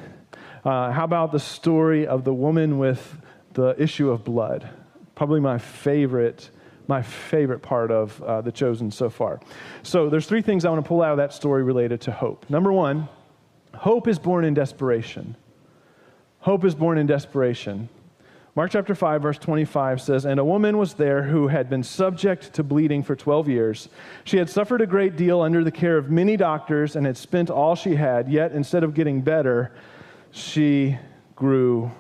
Uh, 0.65 0.93
how 0.93 1.05
about 1.05 1.33
the 1.33 1.41
story 1.41 2.07
of 2.07 2.25
the 2.25 2.33
woman 2.33 2.79
with 2.79 3.19
the 3.53 3.75
issue 3.79 4.11
of 4.11 4.25
blood? 4.25 4.69
Probably 5.15 5.41
my 5.41 5.59
favorite 5.59 6.49
my 6.87 7.03
favorite 7.03 7.61
part 7.61 7.91
of 7.91 8.21
uh, 8.23 8.41
The 8.41 8.53
Chosen 8.53 8.91
so 8.91 9.09
far. 9.09 9.41
So 9.83 10.09
there's 10.09 10.27
three 10.27 10.43
things 10.43 10.65
I 10.65 10.71
want 10.71 10.85
to 10.85 10.89
pull 10.89 11.03
out 11.03 11.13
of 11.13 11.19
that 11.19 11.33
story 11.33 11.63
related 11.63 12.01
to 12.03 12.13
hope. 12.13 12.49
Number 12.51 12.73
one, 12.73 13.09
hope 13.75 14.09
is 14.09 14.19
born 14.19 14.45
in 14.45 14.55
desperation. 14.55 15.37
Hope 16.41 16.65
is 16.65 16.75
born 16.75 16.99
in 16.99 17.07
desperation. 17.07 17.89
Mark 18.57 18.71
chapter 18.71 18.95
5, 18.95 19.23
verse 19.23 19.39
25 19.39 20.01
says, 20.01 20.25
And 20.25 20.39
a 20.39 20.45
woman 20.45 20.79
was 20.79 20.95
there 20.95 21.25
who 21.25 21.49
had 21.49 21.69
been 21.69 21.83
subject 21.83 22.53
to 22.53 22.63
bleeding 22.63 23.03
for 23.03 23.17
12 23.17 23.49
years. 23.49 23.89
She 24.23 24.37
had 24.37 24.49
suffered 24.49 24.81
a 24.81 24.87
great 24.87 25.17
deal 25.17 25.41
under 25.41 25.65
the 25.65 25.73
care 25.73 25.97
of 25.97 26.09
many 26.09 26.37
doctors 26.37 26.95
and 26.95 27.05
had 27.05 27.17
spent 27.17 27.51
all 27.51 27.75
she 27.75 27.97
had, 27.97 28.29
yet 28.29 28.53
instead 28.53 28.85
of 28.85 28.95
getting 28.95 29.23
better, 29.23 29.73
she 30.31 30.97
grew 31.35 31.91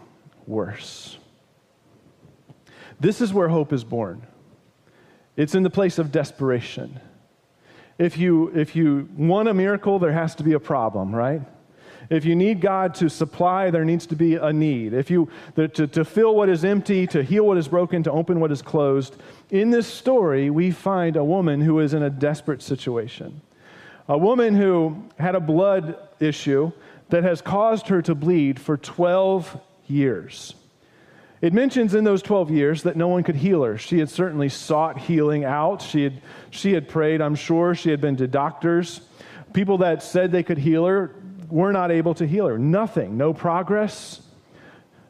worse. 0.46 1.18
This 3.00 3.20
is 3.20 3.32
where 3.32 3.48
hope 3.48 3.72
is 3.72 3.82
born. 3.82 4.24
It's 5.36 5.54
in 5.54 5.62
the 5.62 5.70
place 5.70 5.98
of 5.98 6.12
desperation. 6.12 7.00
If 7.98 8.18
you, 8.18 8.48
if 8.54 8.74
you 8.74 9.08
want 9.16 9.48
a 9.48 9.54
miracle, 9.54 9.98
there 9.98 10.12
has 10.12 10.34
to 10.36 10.42
be 10.42 10.52
a 10.52 10.60
problem, 10.60 11.14
right? 11.14 11.42
If 12.10 12.24
you 12.24 12.36
need 12.36 12.60
God 12.60 12.94
to 12.96 13.08
supply, 13.08 13.70
there 13.70 13.84
needs 13.84 14.06
to 14.06 14.16
be 14.16 14.34
a 14.34 14.52
need. 14.52 14.92
If 14.92 15.10
you 15.10 15.30
to, 15.56 15.68
to 15.68 16.04
fill 16.04 16.34
what 16.34 16.48
is 16.48 16.64
empty, 16.64 17.06
to 17.08 17.22
heal 17.22 17.46
what 17.46 17.56
is 17.56 17.68
broken, 17.68 18.02
to 18.02 18.12
open 18.12 18.40
what 18.40 18.52
is 18.52 18.62
closed. 18.62 19.16
In 19.50 19.70
this 19.70 19.86
story, 19.86 20.50
we 20.50 20.70
find 20.70 21.16
a 21.16 21.24
woman 21.24 21.60
who 21.60 21.80
is 21.80 21.94
in 21.94 22.02
a 22.02 22.10
desperate 22.10 22.62
situation. 22.62 23.40
A 24.06 24.18
woman 24.18 24.54
who 24.54 25.02
had 25.18 25.34
a 25.34 25.40
blood 25.40 25.96
issue 26.20 26.72
that 27.08 27.24
has 27.24 27.40
caused 27.40 27.88
her 27.88 28.02
to 28.02 28.14
bleed 28.14 28.60
for 28.60 28.76
12 28.76 29.58
years. 29.86 30.54
It 31.44 31.52
mentions 31.52 31.94
in 31.94 32.04
those 32.04 32.22
12 32.22 32.50
years 32.50 32.84
that 32.84 32.96
no 32.96 33.08
one 33.08 33.22
could 33.22 33.36
heal 33.36 33.64
her. 33.64 33.76
She 33.76 33.98
had 33.98 34.08
certainly 34.08 34.48
sought 34.48 34.96
healing 34.96 35.44
out. 35.44 35.82
She 35.82 36.02
had, 36.02 36.22
she 36.48 36.72
had 36.72 36.88
prayed, 36.88 37.20
I'm 37.20 37.34
sure. 37.34 37.74
She 37.74 37.90
had 37.90 38.00
been 38.00 38.16
to 38.16 38.26
doctors. 38.26 39.02
People 39.52 39.76
that 39.78 40.02
said 40.02 40.32
they 40.32 40.42
could 40.42 40.56
heal 40.56 40.86
her 40.86 41.14
were 41.50 41.70
not 41.70 41.90
able 41.90 42.14
to 42.14 42.26
heal 42.26 42.46
her. 42.46 42.56
Nothing. 42.56 43.18
No 43.18 43.34
progress, 43.34 44.22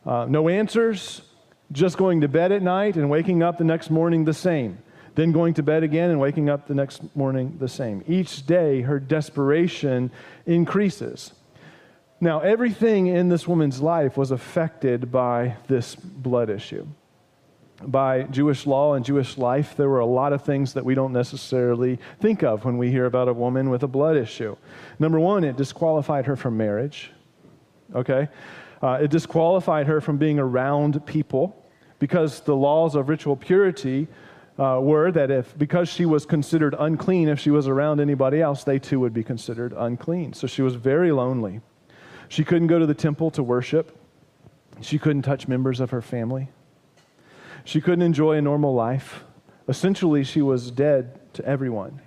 uh, 0.05 0.27
no 0.29 0.49
answers, 0.49 1.23
just 1.71 1.97
going 1.99 2.23
to 2.23 2.27
bed 2.27 2.51
at 2.51 2.63
night 2.63 2.97
and 2.97 3.09
waking 3.09 3.45
up 3.45 3.57
the 3.57 3.63
next 3.63 3.89
morning 3.89 4.25
the 4.25 4.35
same. 4.35 4.79
Then 5.15 5.31
going 5.31 5.55
to 5.55 5.63
bed 5.63 5.85
again 5.85 6.11
and 6.11 6.19
waking 6.19 6.51
up 6.51 6.67
the 6.67 6.75
next 6.75 7.15
morning 7.15 7.59
the 7.61 7.69
same. 7.69 8.03
Each 8.09 8.45
day, 8.45 8.81
her 8.81 8.99
desperation 8.99 10.11
increases. 10.47 11.33
Now, 12.25 12.41
everything 12.41 13.09
in 13.09 13.29
this 13.29 13.47
woman's 13.47 13.83
life 13.83 14.17
was 14.17 14.31
affected 14.31 15.13
by 15.13 15.59
this 15.69 15.95
blood 15.95 16.49
issue. 16.49 16.87
By 17.83 18.23
Jewish 18.23 18.67
law 18.67 18.95
and 18.95 19.05
Jewish 19.05 19.37
life, 19.37 19.77
there 19.77 19.91
were 19.91 19.99
a 19.99 20.07
lot 20.07 20.33
of 20.33 20.43
things 20.43 20.73
that 20.73 20.87
we 20.87 20.95
don't 20.95 21.13
necessarily 21.13 21.99
think 22.21 22.43
of 22.43 22.65
when 22.65 22.79
we 22.79 22.91
hear 22.91 23.05
about 23.05 23.29
a 23.29 23.35
woman 23.35 23.69
with 23.69 23.83
a 23.83 23.87
blood 23.87 24.17
issue. 24.17 24.57
Number 24.99 25.21
one, 25.21 25.45
it 25.45 25.59
disqualified 25.59 26.25
her 26.25 26.35
from 26.35 26.57
marriage. 26.57 27.11
Okay? 27.95 28.29
Uh, 28.83 29.01
it 29.03 29.11
disqualified 29.11 29.87
her 29.87 30.01
from 30.01 30.17
being 30.17 30.39
around 30.39 31.05
people 31.05 31.55
because 31.99 32.41
the 32.41 32.57
laws 32.57 32.95
of 32.95 33.11
ritual 33.11 33.37
purity 33.37 34.09
uh, 34.59 34.79
were 34.81 35.13
that 35.13 35.31
if, 35.31 35.59
because 35.59 35.91
she 35.91 36.07
was 36.07 36.25
considered 36.25 36.75
unclean, 36.79 37.29
if 37.29 37.39
she 37.39 37.51
was 37.51 37.69
around 37.69 38.01
anybody 38.01 38.41
else, 38.41 38.65
they 38.65 38.79
too 38.79 38.99
would 38.99 39.13
be 39.13 39.23
considered 39.23 39.75
unclean. 39.77 40.33
So 40.33 40.47
she 40.47 40.63
was 40.63 40.75
very 40.75 41.13
lonely. 41.13 41.61
She 42.29 42.45
couldn't 42.45 42.69
go 42.69 42.79
to 42.79 42.87
the 42.87 42.95
temple 42.95 43.31
to 43.33 43.43
worship. 43.43 43.97
She 44.81 44.99
couldn't 44.99 45.23
touch 45.23 45.49
members 45.49 45.81
of 45.81 45.91
her 45.91 46.03
family. 46.03 46.49
She 47.65 47.81
couldn't 47.81 48.03
enjoy 48.03 48.37
a 48.37 48.43
normal 48.43 48.75
life. 48.75 49.25
Essentially, 49.69 50.25
she 50.25 50.43
was 50.43 50.71
dead 50.71 51.21
to 51.35 51.45
everyone. 51.45 52.01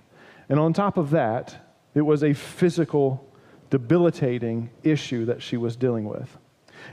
And 0.48 0.60
on 0.60 0.72
top 0.72 0.96
of 0.96 1.10
that, 1.10 1.56
it 1.94 2.02
was 2.02 2.22
a 2.22 2.32
physical, 2.32 3.26
debilitating 3.70 4.70
issue 4.82 5.24
that 5.26 5.42
she 5.42 5.56
was 5.56 5.76
dealing 5.76 6.04
with. 6.04 6.36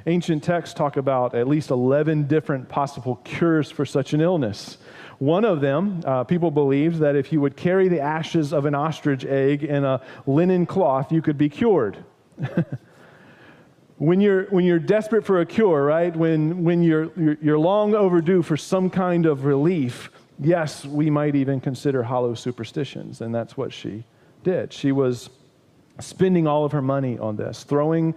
Ancient 0.07 0.43
texts 0.43 0.73
talk 0.73 0.97
about 0.97 1.35
at 1.35 1.47
least 1.47 1.69
11 1.69 2.27
different 2.27 2.69
possible 2.69 3.17
cures 3.17 3.69
for 3.69 3.85
such 3.85 4.13
an 4.13 4.21
illness. 4.21 4.77
One 5.19 5.45
of 5.45 5.61
them, 5.61 6.01
uh, 6.05 6.23
people 6.23 6.51
believed 6.51 6.99
that 6.99 7.15
if 7.15 7.31
you 7.31 7.39
would 7.41 7.55
carry 7.55 7.87
the 7.87 8.01
ashes 8.01 8.51
of 8.51 8.65
an 8.65 8.75
ostrich 8.75 9.23
egg 9.23 9.63
in 9.63 9.85
a 9.85 10.01
linen 10.25 10.65
cloth, 10.65 11.11
you 11.11 11.21
could 11.21 11.37
be 11.37 11.49
cured. 11.49 12.03
when 13.97 14.19
you're, 14.19 14.45
when 14.45 14.65
you're 14.65 14.79
desperate 14.79 15.25
for 15.25 15.41
a 15.41 15.45
cure, 15.45 15.85
right? 15.85 16.15
When, 16.15 16.63
when 16.63 16.83
you're, 16.83 17.11
you're, 17.15 17.37
you're 17.41 17.59
long 17.59 17.95
overdue 17.95 18.41
for 18.41 18.57
some 18.57 18.89
kind 18.89 19.25
of 19.25 19.45
relief, 19.45 20.11
yes, 20.39 20.85
we 20.85 21.09
might 21.09 21.35
even 21.35 21.61
consider 21.61 22.03
hollow 22.03 22.33
superstitions. 22.33 23.21
And 23.21 23.33
that's 23.33 23.55
what 23.55 23.71
she 23.71 24.03
did. 24.43 24.73
She 24.73 24.91
was 24.91 25.29
spending 25.99 26.45
all 26.45 26.65
of 26.65 26.73
her 26.73 26.81
money 26.81 27.17
on 27.17 27.37
this, 27.37 27.63
throwing 27.63 28.13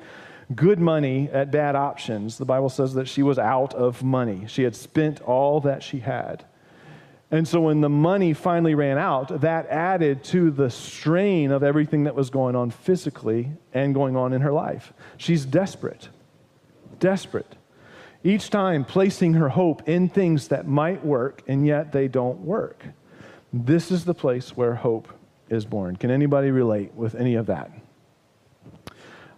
good 0.54 0.80
money 0.80 1.28
at 1.32 1.50
bad 1.50 1.76
options. 1.76 2.38
The 2.38 2.44
Bible 2.44 2.70
says 2.70 2.94
that 2.94 3.06
she 3.06 3.23
was 3.23 3.38
out 3.38 3.75
of 3.75 4.02
money. 4.02 4.47
She 4.49 4.62
had 4.62 4.75
spent 4.75 5.20
all 5.20 5.61
that 5.61 5.82
she 5.82 6.00
had. 6.00 6.44
And 7.30 7.47
so 7.47 7.61
when 7.61 7.82
the 7.82 7.90
money 7.90 8.32
finally 8.32 8.75
ran 8.75 8.97
out, 8.97 9.42
that 9.42 9.66
added 9.66 10.25
to 10.25 10.50
the 10.50 10.70
strain 10.70 11.52
of 11.52 11.62
everything 11.62 12.04
that 12.04 12.14
was 12.14 12.30
going 12.30 12.56
on 12.56 12.70
physically 12.70 13.50
and 13.75 13.94
going 13.94 14.16
on 14.16 14.32
in 14.32 14.40
her 14.40 14.52
life. 14.52 14.94
She's 15.18 15.44
desperate. 15.44 16.08
Desperate. 17.00 17.54
Each 18.25 18.49
time 18.49 18.85
placing 18.85 19.35
her 19.35 19.50
hope 19.50 19.88
in 19.88 20.08
things 20.08 20.49
that 20.49 20.66
might 20.66 21.04
work 21.04 21.42
and 21.47 21.66
yet 21.66 21.92
they 21.92 22.08
don't 22.08 22.40
work. 22.40 22.82
This 23.52 23.90
is 23.90 24.04
the 24.04 24.14
place 24.14 24.56
where 24.56 24.75
hope 24.75 25.08
is 25.50 25.66
born. 25.66 25.97
Can 25.97 26.11
anybody 26.11 26.50
relate 26.50 26.94
with 26.94 27.14
any 27.14 27.35
of 27.35 27.47
that? 27.47 27.70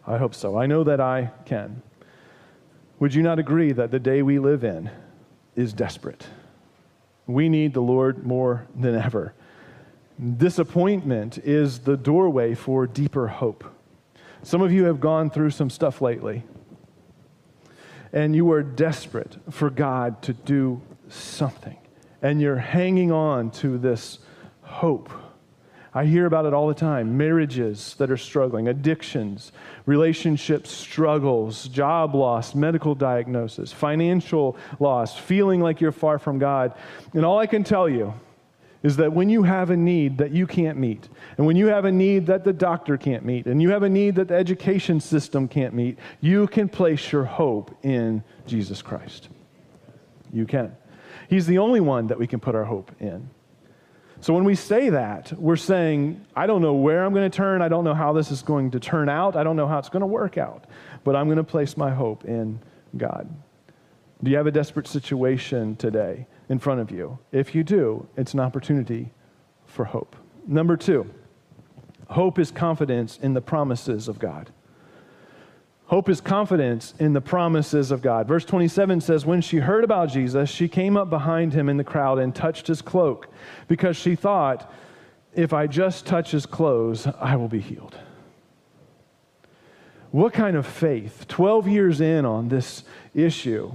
I 0.06 0.16
hope 0.16 0.34
so. 0.34 0.56
I 0.56 0.66
know 0.66 0.84
that 0.84 1.00
I 1.00 1.30
can. 1.44 1.82
Would 3.00 3.14
you 3.14 3.22
not 3.22 3.38
agree 3.38 3.72
that 3.72 3.90
the 3.90 3.98
day 3.98 4.22
we 4.22 4.38
live 4.38 4.64
in 4.64 4.90
is 5.56 5.72
desperate? 5.72 6.26
We 7.32 7.48
need 7.48 7.74
the 7.74 7.80
Lord 7.80 8.26
more 8.26 8.66
than 8.74 8.94
ever. 8.94 9.34
Disappointment 10.36 11.38
is 11.38 11.80
the 11.80 11.96
doorway 11.96 12.54
for 12.54 12.86
deeper 12.86 13.28
hope. 13.28 13.64
Some 14.42 14.62
of 14.62 14.72
you 14.72 14.84
have 14.84 15.00
gone 15.00 15.30
through 15.30 15.50
some 15.50 15.70
stuff 15.70 16.00
lately, 16.00 16.44
and 18.12 18.34
you 18.34 18.50
are 18.52 18.62
desperate 18.62 19.36
for 19.50 19.70
God 19.70 20.22
to 20.22 20.32
do 20.32 20.82
something, 21.08 21.76
and 22.22 22.40
you're 22.40 22.56
hanging 22.56 23.12
on 23.12 23.50
to 23.52 23.78
this 23.78 24.18
hope 24.62 25.10
I 25.92 26.04
hear 26.04 26.26
about 26.26 26.46
it 26.46 26.54
all 26.54 26.68
the 26.68 26.74
time 26.74 27.16
marriages 27.16 27.96
that 27.98 28.10
are 28.10 28.16
struggling, 28.16 28.68
addictions, 28.68 29.52
relationship 29.86 30.66
struggles, 30.66 31.66
job 31.68 32.14
loss, 32.14 32.54
medical 32.54 32.94
diagnosis, 32.94 33.72
financial 33.72 34.56
loss, 34.78 35.18
feeling 35.18 35.60
like 35.60 35.80
you're 35.80 35.90
far 35.92 36.18
from 36.18 36.38
God. 36.38 36.74
And 37.12 37.24
all 37.24 37.38
I 37.38 37.46
can 37.46 37.64
tell 37.64 37.88
you 37.88 38.14
is 38.82 38.96
that 38.96 39.12
when 39.12 39.28
you 39.28 39.42
have 39.42 39.70
a 39.70 39.76
need 39.76 40.18
that 40.18 40.30
you 40.30 40.46
can't 40.46 40.78
meet, 40.78 41.08
and 41.36 41.46
when 41.46 41.56
you 41.56 41.66
have 41.66 41.84
a 41.84 41.92
need 41.92 42.26
that 42.26 42.44
the 42.44 42.52
doctor 42.52 42.96
can't 42.96 43.24
meet, 43.24 43.46
and 43.46 43.60
you 43.60 43.70
have 43.70 43.82
a 43.82 43.88
need 43.88 44.14
that 44.14 44.28
the 44.28 44.34
education 44.34 45.00
system 45.00 45.48
can't 45.48 45.74
meet, 45.74 45.98
you 46.20 46.46
can 46.46 46.68
place 46.68 47.12
your 47.12 47.24
hope 47.24 47.76
in 47.82 48.22
Jesus 48.46 48.80
Christ. 48.80 49.28
You 50.32 50.46
can. 50.46 50.74
He's 51.28 51.46
the 51.46 51.58
only 51.58 51.80
one 51.80 52.06
that 52.06 52.18
we 52.18 52.26
can 52.26 52.40
put 52.40 52.54
our 52.54 52.64
hope 52.64 52.90
in. 53.00 53.28
So 54.22 54.34
when 54.34 54.44
we 54.44 54.54
say 54.54 54.90
that, 54.90 55.32
we're 55.38 55.56
saying, 55.56 56.26
I 56.36 56.46
don't 56.46 56.60
know 56.60 56.74
where 56.74 57.04
I'm 57.04 57.14
going 57.14 57.30
to 57.30 57.34
turn. 57.34 57.62
I 57.62 57.68
don't 57.68 57.84
know 57.84 57.94
how 57.94 58.12
this 58.12 58.30
is 58.30 58.42
going 58.42 58.70
to 58.72 58.80
turn 58.80 59.08
out. 59.08 59.34
I 59.34 59.42
don't 59.42 59.56
know 59.56 59.66
how 59.66 59.78
it's 59.78 59.88
going 59.88 60.02
to 60.02 60.06
work 60.06 60.36
out. 60.36 60.66
But 61.04 61.16
I'm 61.16 61.26
going 61.26 61.38
to 61.38 61.44
place 61.44 61.76
my 61.76 61.90
hope 61.90 62.26
in 62.26 62.60
God. 62.98 63.34
Do 64.22 64.30
you 64.30 64.36
have 64.36 64.46
a 64.46 64.50
desperate 64.50 64.86
situation 64.86 65.76
today 65.76 66.26
in 66.50 66.58
front 66.58 66.80
of 66.80 66.90
you? 66.90 67.18
If 67.32 67.54
you 67.54 67.64
do, 67.64 68.06
it's 68.18 68.34
an 68.34 68.40
opportunity 68.40 69.10
for 69.64 69.86
hope. 69.86 70.14
Number 70.46 70.76
two, 70.76 71.10
hope 72.10 72.38
is 72.38 72.50
confidence 72.50 73.18
in 73.22 73.32
the 73.32 73.40
promises 73.40 74.06
of 74.06 74.18
God. 74.18 74.50
Hope 75.90 76.08
is 76.08 76.20
confidence 76.20 76.94
in 77.00 77.14
the 77.14 77.20
promises 77.20 77.90
of 77.90 78.00
God. 78.00 78.28
Verse 78.28 78.44
27 78.44 79.00
says, 79.00 79.26
When 79.26 79.40
she 79.40 79.56
heard 79.56 79.82
about 79.82 80.08
Jesus, 80.08 80.48
she 80.48 80.68
came 80.68 80.96
up 80.96 81.10
behind 81.10 81.52
him 81.52 81.68
in 81.68 81.78
the 81.78 81.82
crowd 81.82 82.20
and 82.20 82.32
touched 82.32 82.68
his 82.68 82.80
cloak 82.80 83.26
because 83.66 83.96
she 83.96 84.14
thought, 84.14 84.72
If 85.34 85.52
I 85.52 85.66
just 85.66 86.06
touch 86.06 86.30
his 86.30 86.46
clothes, 86.46 87.08
I 87.18 87.34
will 87.34 87.48
be 87.48 87.58
healed. 87.58 87.98
What 90.12 90.32
kind 90.32 90.56
of 90.56 90.64
faith? 90.64 91.26
12 91.26 91.66
years 91.66 92.00
in 92.00 92.24
on 92.24 92.50
this 92.50 92.84
issue 93.12 93.72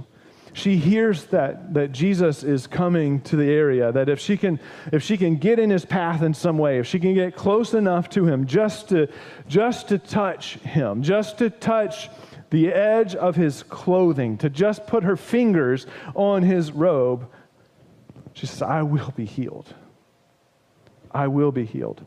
she 0.56 0.76
hears 0.76 1.24
that, 1.26 1.74
that 1.74 1.92
Jesus 1.92 2.42
is 2.42 2.66
coming 2.66 3.20
to 3.20 3.36
the 3.36 3.44
area, 3.44 3.92
that 3.92 4.08
if 4.08 4.18
she, 4.18 4.38
can, 4.38 4.58
if 4.90 5.02
she 5.02 5.18
can 5.18 5.36
get 5.36 5.58
in 5.58 5.68
his 5.68 5.84
path 5.84 6.22
in 6.22 6.32
some 6.32 6.56
way, 6.56 6.78
if 6.78 6.86
she 6.86 6.98
can 6.98 7.12
get 7.12 7.36
close 7.36 7.74
enough 7.74 8.08
to 8.08 8.24
him 8.24 8.46
just 8.46 8.88
to, 8.88 9.06
just 9.46 9.88
to 9.88 9.98
touch 9.98 10.54
him, 10.60 11.02
just 11.02 11.36
to 11.36 11.50
touch 11.50 12.08
the 12.48 12.72
edge 12.72 13.14
of 13.14 13.36
his 13.36 13.64
clothing, 13.64 14.38
to 14.38 14.48
just 14.48 14.86
put 14.86 15.04
her 15.04 15.14
fingers 15.14 15.86
on 16.14 16.42
his 16.42 16.72
robe, 16.72 17.30
she 18.32 18.46
says, 18.46 18.62
I 18.62 18.80
will 18.80 19.12
be 19.14 19.26
healed. 19.26 19.74
I 21.12 21.28
will 21.28 21.52
be 21.52 21.66
healed. 21.66 22.02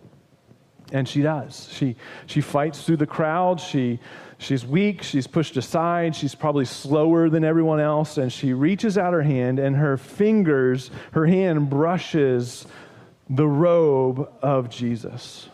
And 0.92 1.08
she 1.08 1.22
does. 1.22 1.70
She, 1.72 1.98
she 2.26 2.42
fights 2.42 2.84
through 2.84 2.98
the 2.98 3.06
crowd. 3.06 3.62
She, 3.62 4.00
She's 4.42 4.66
weak, 4.66 5.04
she's 5.04 5.28
pushed 5.28 5.58
aside, 5.58 6.16
she's 6.16 6.34
probably 6.34 6.64
slower 6.64 7.30
than 7.30 7.44
everyone 7.44 7.82
else, 7.82 8.18
and 8.18 8.32
she 8.32 8.54
reaches 8.54 8.98
out 8.98 9.12
her 9.12 9.22
hand, 9.22 9.60
and 9.60 9.76
her 9.76 9.98
fingers, 9.98 10.92
her 11.12 11.26
hand 11.26 11.70
brushes 11.70 12.66
the 13.30 13.46
robe 13.46 14.32
of 14.42 14.70
Jesus. 14.70 15.50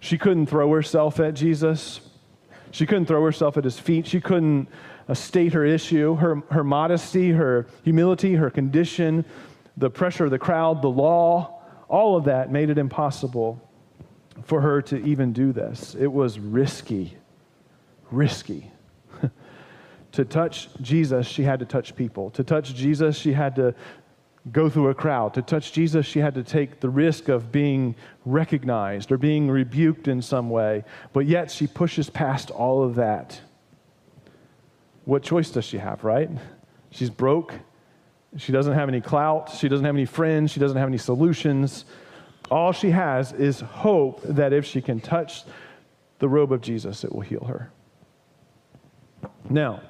She 0.00 0.16
couldn't 0.16 0.46
throw 0.46 0.72
herself 0.72 1.20
at 1.20 1.34
Jesus. 1.34 2.00
She 2.70 2.86
couldn't 2.86 3.06
throw 3.06 3.22
herself 3.22 3.58
at 3.58 3.64
his 3.64 3.78
feet. 3.78 4.06
She 4.06 4.22
couldn't 4.22 4.68
uh, 5.06 5.12
state 5.12 5.52
her 5.52 5.66
issue. 5.66 6.14
Her, 6.14 6.36
her 6.50 6.64
modesty, 6.64 7.30
her 7.32 7.66
humility, 7.84 8.34
her 8.36 8.48
condition, 8.48 9.22
the 9.76 9.90
pressure 9.90 10.24
of 10.24 10.30
the 10.30 10.38
crowd, 10.38 10.80
the 10.80 10.88
law, 10.88 11.60
all 11.88 12.16
of 12.16 12.24
that 12.24 12.50
made 12.50 12.70
it 12.70 12.78
impossible 12.78 13.62
for 14.44 14.62
her 14.62 14.80
to 14.80 14.96
even 15.04 15.34
do 15.34 15.52
this. 15.52 15.94
It 15.94 16.10
was 16.10 16.38
risky 16.38 17.18
risky. 18.10 18.70
to 20.12 20.24
touch 20.24 20.68
Jesus, 20.80 21.26
she 21.26 21.42
had 21.42 21.58
to 21.60 21.66
touch 21.66 21.94
people. 21.96 22.30
To 22.30 22.44
touch 22.44 22.74
Jesus, 22.74 23.16
she 23.16 23.32
had 23.32 23.56
to 23.56 23.74
go 24.52 24.68
through 24.68 24.88
a 24.88 24.94
crowd. 24.94 25.34
To 25.34 25.42
touch 25.42 25.72
Jesus, 25.72 26.06
she 26.06 26.20
had 26.20 26.34
to 26.34 26.42
take 26.42 26.80
the 26.80 26.88
risk 26.88 27.28
of 27.28 27.52
being 27.52 27.94
recognized 28.24 29.12
or 29.12 29.18
being 29.18 29.50
rebuked 29.50 30.08
in 30.08 30.22
some 30.22 30.50
way. 30.50 30.84
But 31.12 31.26
yet, 31.26 31.50
she 31.50 31.66
pushes 31.66 32.08
past 32.08 32.50
all 32.50 32.82
of 32.82 32.94
that. 32.96 33.40
What 35.04 35.22
choice 35.22 35.50
does 35.50 35.64
she 35.64 35.78
have, 35.78 36.04
right? 36.04 36.30
She's 36.90 37.10
broke. 37.10 37.54
She 38.36 38.52
doesn't 38.52 38.74
have 38.74 38.88
any 38.88 39.00
clout. 39.00 39.50
She 39.50 39.68
doesn't 39.68 39.84
have 39.84 39.94
any 39.94 40.04
friends. 40.04 40.50
She 40.50 40.60
doesn't 40.60 40.76
have 40.76 40.88
any 40.88 40.98
solutions. 40.98 41.84
All 42.50 42.72
she 42.72 42.90
has 42.90 43.32
is 43.32 43.60
hope 43.60 44.22
that 44.22 44.52
if 44.52 44.64
she 44.64 44.80
can 44.80 45.00
touch 45.00 45.44
the 46.18 46.28
robe 46.28 46.52
of 46.52 46.60
Jesus, 46.60 47.04
it 47.04 47.12
will 47.12 47.20
heal 47.20 47.44
her. 47.44 47.70
Now, 49.48 49.82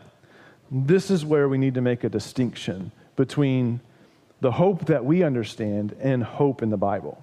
this 0.70 1.10
is 1.10 1.24
where 1.24 1.48
we 1.48 1.58
need 1.58 1.74
to 1.74 1.80
make 1.80 2.04
a 2.04 2.08
distinction 2.08 2.92
between 3.16 3.80
the 4.40 4.52
hope 4.52 4.86
that 4.86 5.04
we 5.04 5.22
understand 5.22 5.96
and 6.00 6.22
hope 6.22 6.62
in 6.62 6.70
the 6.70 6.76
Bible, 6.76 7.22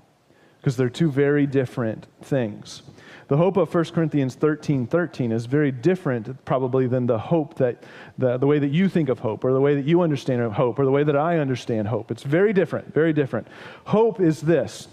because 0.57 0.75
they're 0.75 0.89
two 0.89 1.11
very 1.11 1.45
different 1.45 2.07
things. 2.21 2.81
the 3.27 3.37
hope 3.37 3.57
of 3.57 3.73
1 3.73 3.85
Corinthians 3.85 4.35
13 4.35 4.85
13 4.85 5.31
is 5.31 5.45
very 5.45 5.71
different, 5.71 6.43
probably, 6.45 6.87
than 6.87 7.05
the 7.05 7.17
hope 7.17 7.55
that, 7.55 7.83
the, 8.17 8.37
the 8.37 8.47
way 8.47 8.59
that 8.59 8.71
you 8.71 8.89
think 8.89 9.09
of 9.09 9.19
hope, 9.19 9.43
or 9.43 9.53
the 9.53 9.61
way 9.61 9.75
that 9.75 9.85
you 9.85 10.01
understand 10.01 10.41
of 10.41 10.51
hope, 10.51 10.77
or 10.77 10.85
the 10.85 10.91
way 10.91 11.03
that 11.03 11.15
I 11.15 11.39
understand 11.39 11.87
hope. 11.87 12.11
It's 12.11 12.23
very 12.23 12.51
different, 12.51 12.93
very 12.93 13.13
different. 13.13 13.47
Hope 13.85 14.19
is 14.19 14.41
this 14.41 14.87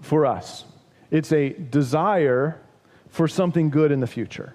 for 0.00 0.26
us 0.26 0.64
it's 1.10 1.32
a 1.32 1.50
desire 1.50 2.60
for 3.08 3.28
something 3.28 3.70
good 3.70 3.92
in 3.92 4.00
the 4.00 4.06
future. 4.06 4.52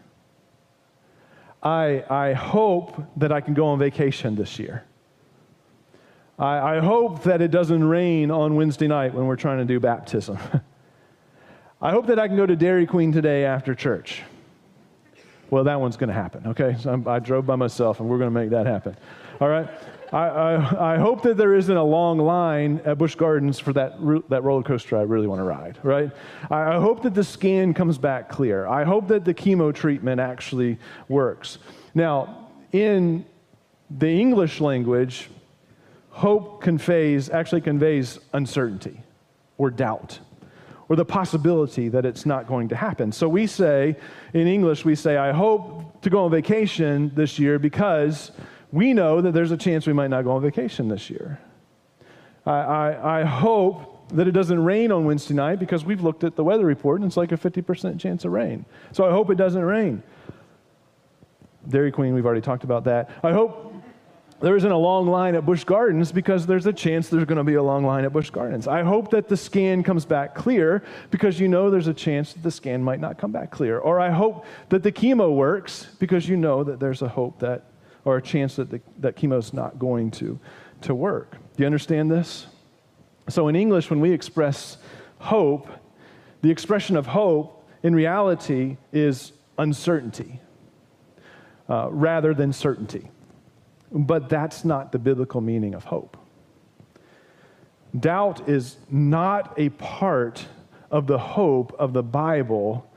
I, 1.62 2.04
I 2.10 2.34
hope 2.34 3.04
that 3.18 3.32
I 3.32 3.42
can 3.42 3.54
go 3.54 3.68
on 3.68 3.80
vacation 3.80 4.36
this 4.36 4.60
year. 4.60 4.86
I, 6.38 6.78
I 6.78 6.80
hope 6.80 7.24
that 7.24 7.42
it 7.42 7.52
doesn't 7.52 7.84
rain 7.84 8.32
on 8.32 8.56
Wednesday 8.56 8.88
night 8.88 9.14
when 9.14 9.26
we're 9.26 9.36
trying 9.36 9.58
to 9.58 9.66
do 9.66 9.80
baptism. 9.80 10.38
I 11.82 11.92
hope 11.92 12.08
that 12.08 12.20
I 12.20 12.28
can 12.28 12.38
go 12.38 12.46
to 12.46 12.56
Dairy 12.56 12.86
Queen 12.86 13.12
today 13.12 13.46
after 13.46 13.76
church. 13.76 14.22
Well, 15.50 15.64
that 15.66 15.80
one's 15.80 15.98
going 15.98 16.10
to 16.10 16.14
happen, 16.14 16.48
okay? 16.48 16.76
So 16.80 17.02
i 17.08 17.20
drove 17.20 17.46
by 17.46 17.56
myself 17.56 18.00
and 18.00 18.10
we're 18.10 18.20
going 18.20 18.34
to 18.34 18.40
make 18.40 18.52
that 18.52 18.66
happen. 18.66 18.96
All 19.42 19.50
right? 19.50 19.68
I, 20.12 20.18
I, 20.18 20.94
I, 20.96 20.98
hope 20.98 21.22
that 21.24 21.38
there 21.38 21.54
isn't 21.54 21.76
a 21.76 21.84
long 21.84 22.18
line 22.18 22.82
at 22.84 22.98
Busch 22.98 23.16
Gardens 23.16 23.60
for 23.60 23.74
that, 23.74 23.94
that 24.30 24.44
roller 24.44 24.64
coaster 24.64 24.98
I 24.98 25.02
really 25.02 25.28
want 25.28 25.40
to 25.40 25.44
ride, 25.44 25.78
right? 25.84 26.10
I, 26.50 26.76
I 26.76 26.80
hope 26.80 27.04
that 27.04 27.14
the 27.14 27.24
scan 27.24 27.74
comes 27.74 27.98
back 27.98 28.28
clear. 28.30 28.66
I 28.66 28.84
hope 28.84 29.08
that 29.10 29.24
the 29.24 29.34
chemo 29.34 29.74
treatment 29.74 30.20
actually 30.20 30.80
works. 31.08 31.60
Now, 31.94 32.50
in 32.72 33.26
the 33.90 34.10
English 34.10 34.60
language, 34.62 35.30
hope 36.10 36.62
conveys, 36.62 37.30
actually 37.30 37.62
conveys 37.62 38.20
uncertainty 38.34 39.02
or 39.58 39.70
doubt 39.70 40.20
or 40.90 40.96
the 40.96 41.06
possibility 41.06 41.88
that 41.88 42.04
it's 42.04 42.26
not 42.26 42.48
going 42.48 42.68
to 42.68 42.76
happen. 42.76 43.12
So 43.12 43.30
we 43.30 43.46
say, 43.46 43.96
in 44.34 44.48
English, 44.48 44.84
we 44.84 44.96
say, 44.96 45.18
I 45.18 45.32
hope 45.32 46.02
to 46.02 46.10
go 46.10 46.26
on 46.26 46.32
vacation 46.32 47.12
this 47.14 47.38
year 47.38 47.60
because 47.60 48.32
we 48.72 48.94
know 48.94 49.22
that 49.22 49.34
there's 49.34 49.52
a 49.52 49.58
chance 49.58 49.88
we 49.88 49.94
might 49.94 50.10
not 50.10 50.24
go 50.24 50.32
on 50.32 50.42
vacation 50.42 50.88
this 50.88 51.10
year. 51.10 51.40
I, 52.46 52.52
I, 52.52 53.20
I 53.22 53.24
hope 53.24 54.10
that 54.10 54.28
it 54.28 54.32
doesn't 54.32 54.64
rain 54.64 54.92
on 54.92 55.06
Wednesday 55.06 55.34
night 55.34 55.60
because 55.60 55.86
we've 55.86 56.02
looked 56.02 56.24
at 56.24 56.36
the 56.36 56.44
weather 56.44 56.66
report 56.66 57.02
and 57.02 57.08
it's 57.08 57.18
like 57.18 57.32
a 57.32 57.38
50% 57.38 58.00
chance 58.00 58.26
of 58.26 58.32
rain. 58.32 58.66
So 58.92 59.08
I 59.08 59.12
hope 59.12 59.30
it 59.30 59.36
doesn't 59.36 59.62
rain. 59.62 60.04
Dairy 61.68 61.92
Queen, 61.92 62.14
we've 62.14 62.26
already 62.26 62.42
talked 62.42 62.64
about 62.64 62.86
that. 62.86 63.10
I 63.24 63.32
hope 63.32 63.74
there 64.40 64.56
isn't 64.56 64.72
a 64.72 64.78
long 64.78 65.08
line 65.08 65.36
at 65.36 65.46
Busch 65.46 65.64
Gardens 65.64 66.12
because 66.12 66.48
there's 66.48 66.66
a 66.66 66.74
chance 66.74 67.10
there's 67.10 67.26
going 67.26 67.38
to 67.38 67.44
be 67.44 67.56
a 67.56 67.64
long 67.64 67.84
line 67.84 68.06
at 68.06 68.14
Busch 68.14 68.30
Gardens. 68.30 68.68
I 68.68 68.84
hope 68.84 69.12
that 69.12 69.28
the 69.28 69.36
scan 69.36 69.84
comes 69.84 70.06
back 70.06 70.34
clear 70.34 70.82
because 71.12 71.40
you 71.40 71.48
know 71.48 71.70
there's 71.70 71.88
a 71.88 71.94
chance 71.94 72.34
that 72.34 72.42
the 72.42 72.52
scan 72.52 72.82
might 72.82 73.02
not 73.02 73.18
come 73.18 73.32
back 73.32 73.52
clear. 73.52 73.80
Or 73.80 74.00
I 74.00 74.10
hope 74.10 74.46
that 74.70 74.82
the 74.82 74.92
chemo 74.92 75.36
works 75.36 75.88
because 76.00 76.28
you 76.28 76.38
know 76.38 76.64
that 76.64 76.80
there's 76.80 77.02
a 77.02 77.10
hope 77.10 77.40
that 77.40 77.66
or 78.06 78.18
a 78.18 78.22
chance 78.22 78.56
that, 78.56 78.70
the, 78.70 78.82
that 79.00 79.16
chemo 79.16 79.38
is 79.38 79.54
not 79.54 79.80
going 79.80 80.12
to, 80.12 80.40
to 80.82 80.96
work. 80.96 81.32
Do 81.32 81.64
you 81.64 81.66
understand 81.66 82.10
this? 82.10 82.48
So, 83.28 83.48
in 83.48 83.56
English, 83.56 83.90
when 83.90 84.00
we 84.00 84.12
express 84.12 84.78
hope, 85.20 85.68
the 86.42 86.50
expression 86.50 86.96
of 86.96 87.06
hope 87.06 87.68
in 87.84 87.94
reality 87.94 88.78
is 88.92 89.34
uncertainty 89.58 90.40
uh, 91.70 91.90
rather 91.92 92.34
than 92.34 92.54
certainty. 92.54 93.10
But 93.92 94.30
that's 94.30 94.66
not 94.66 94.92
the 94.92 95.00
biblical 95.00 95.42
meaning 95.42 95.74
of 95.74 95.84
hope. 95.84 96.18
Doubt 97.98 98.48
is 98.48 98.78
not 98.90 99.54
a 99.58 99.70
part 99.70 100.46
of 100.92 101.08
the 101.08 101.18
hope 101.18 101.76
of 101.80 101.94
the 101.94 102.04
Bible 102.04 102.89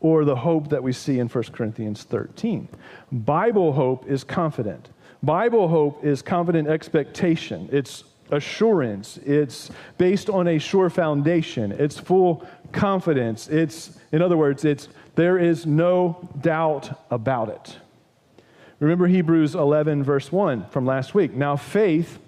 or 0.00 0.24
the 0.24 0.36
hope 0.36 0.68
that 0.70 0.82
we 0.82 0.92
see 0.92 1.18
in 1.18 1.28
1 1.28 1.44
Corinthians 1.52 2.04
13. 2.04 2.68
Bible 3.10 3.72
hope 3.72 4.06
is 4.06 4.24
confident. 4.24 4.88
Bible 5.22 5.68
hope 5.68 6.04
is 6.04 6.22
confident 6.22 6.68
expectation. 6.68 7.68
It's 7.72 8.04
assurance. 8.30 9.18
It's 9.18 9.70
based 9.96 10.28
on 10.30 10.46
a 10.48 10.58
sure 10.58 10.90
foundation. 10.90 11.72
It's 11.72 11.98
full 11.98 12.46
confidence. 12.72 13.48
It's, 13.48 13.98
in 14.12 14.22
other 14.22 14.36
words, 14.36 14.64
it's 14.64 14.88
there 15.14 15.38
is 15.38 15.66
no 15.66 16.28
doubt 16.40 17.00
about 17.10 17.48
it. 17.48 17.76
Remember 18.78 19.08
Hebrews 19.08 19.56
11, 19.56 20.04
verse 20.04 20.30
1 20.30 20.68
from 20.68 20.86
last 20.86 21.14
week. 21.14 21.34
Now, 21.34 21.56
faith 21.56 22.20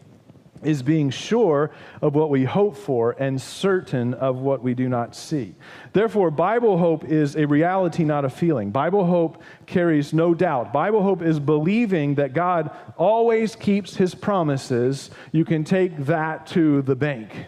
is 0.63 0.83
being 0.83 1.11
sure 1.11 1.71
of 2.03 2.15
what 2.15 2.31
we 2.31 2.45
hope 2.45 2.77
for 2.77 3.13
and 3.19 3.41
certain 3.41 4.15
of 4.15 4.39
what 4.39 4.63
we 4.63 4.75
do 4.75 4.89
not 4.89 5.15
see. 5.15 5.55
Therefore, 5.93 6.31
Bible 6.31 6.79
hope 6.79 7.05
is 7.05 7.37
a 7.37 7.47
reality, 7.47 8.05
not 8.05 8.25
a 8.25 8.31
feeling. 8.31 8.71
Bible 8.71 9.05
hope 9.05 9.43
carries 9.67 10.13
no 10.13 10.35
doubt. 10.35 10.73
Bible 10.73 11.03
hope 11.03 11.23
is 11.23 11.41
believing 11.41 12.15
that 12.17 12.35
God 12.35 12.71
always 12.97 13.57
keeps 13.57 13.97
his 13.97 14.15
promises. 14.15 15.11
You 15.33 15.45
can 15.45 15.65
take 15.65 15.97
that 16.07 16.47
to 16.49 16.83
the 16.83 16.97
bank. 16.97 17.47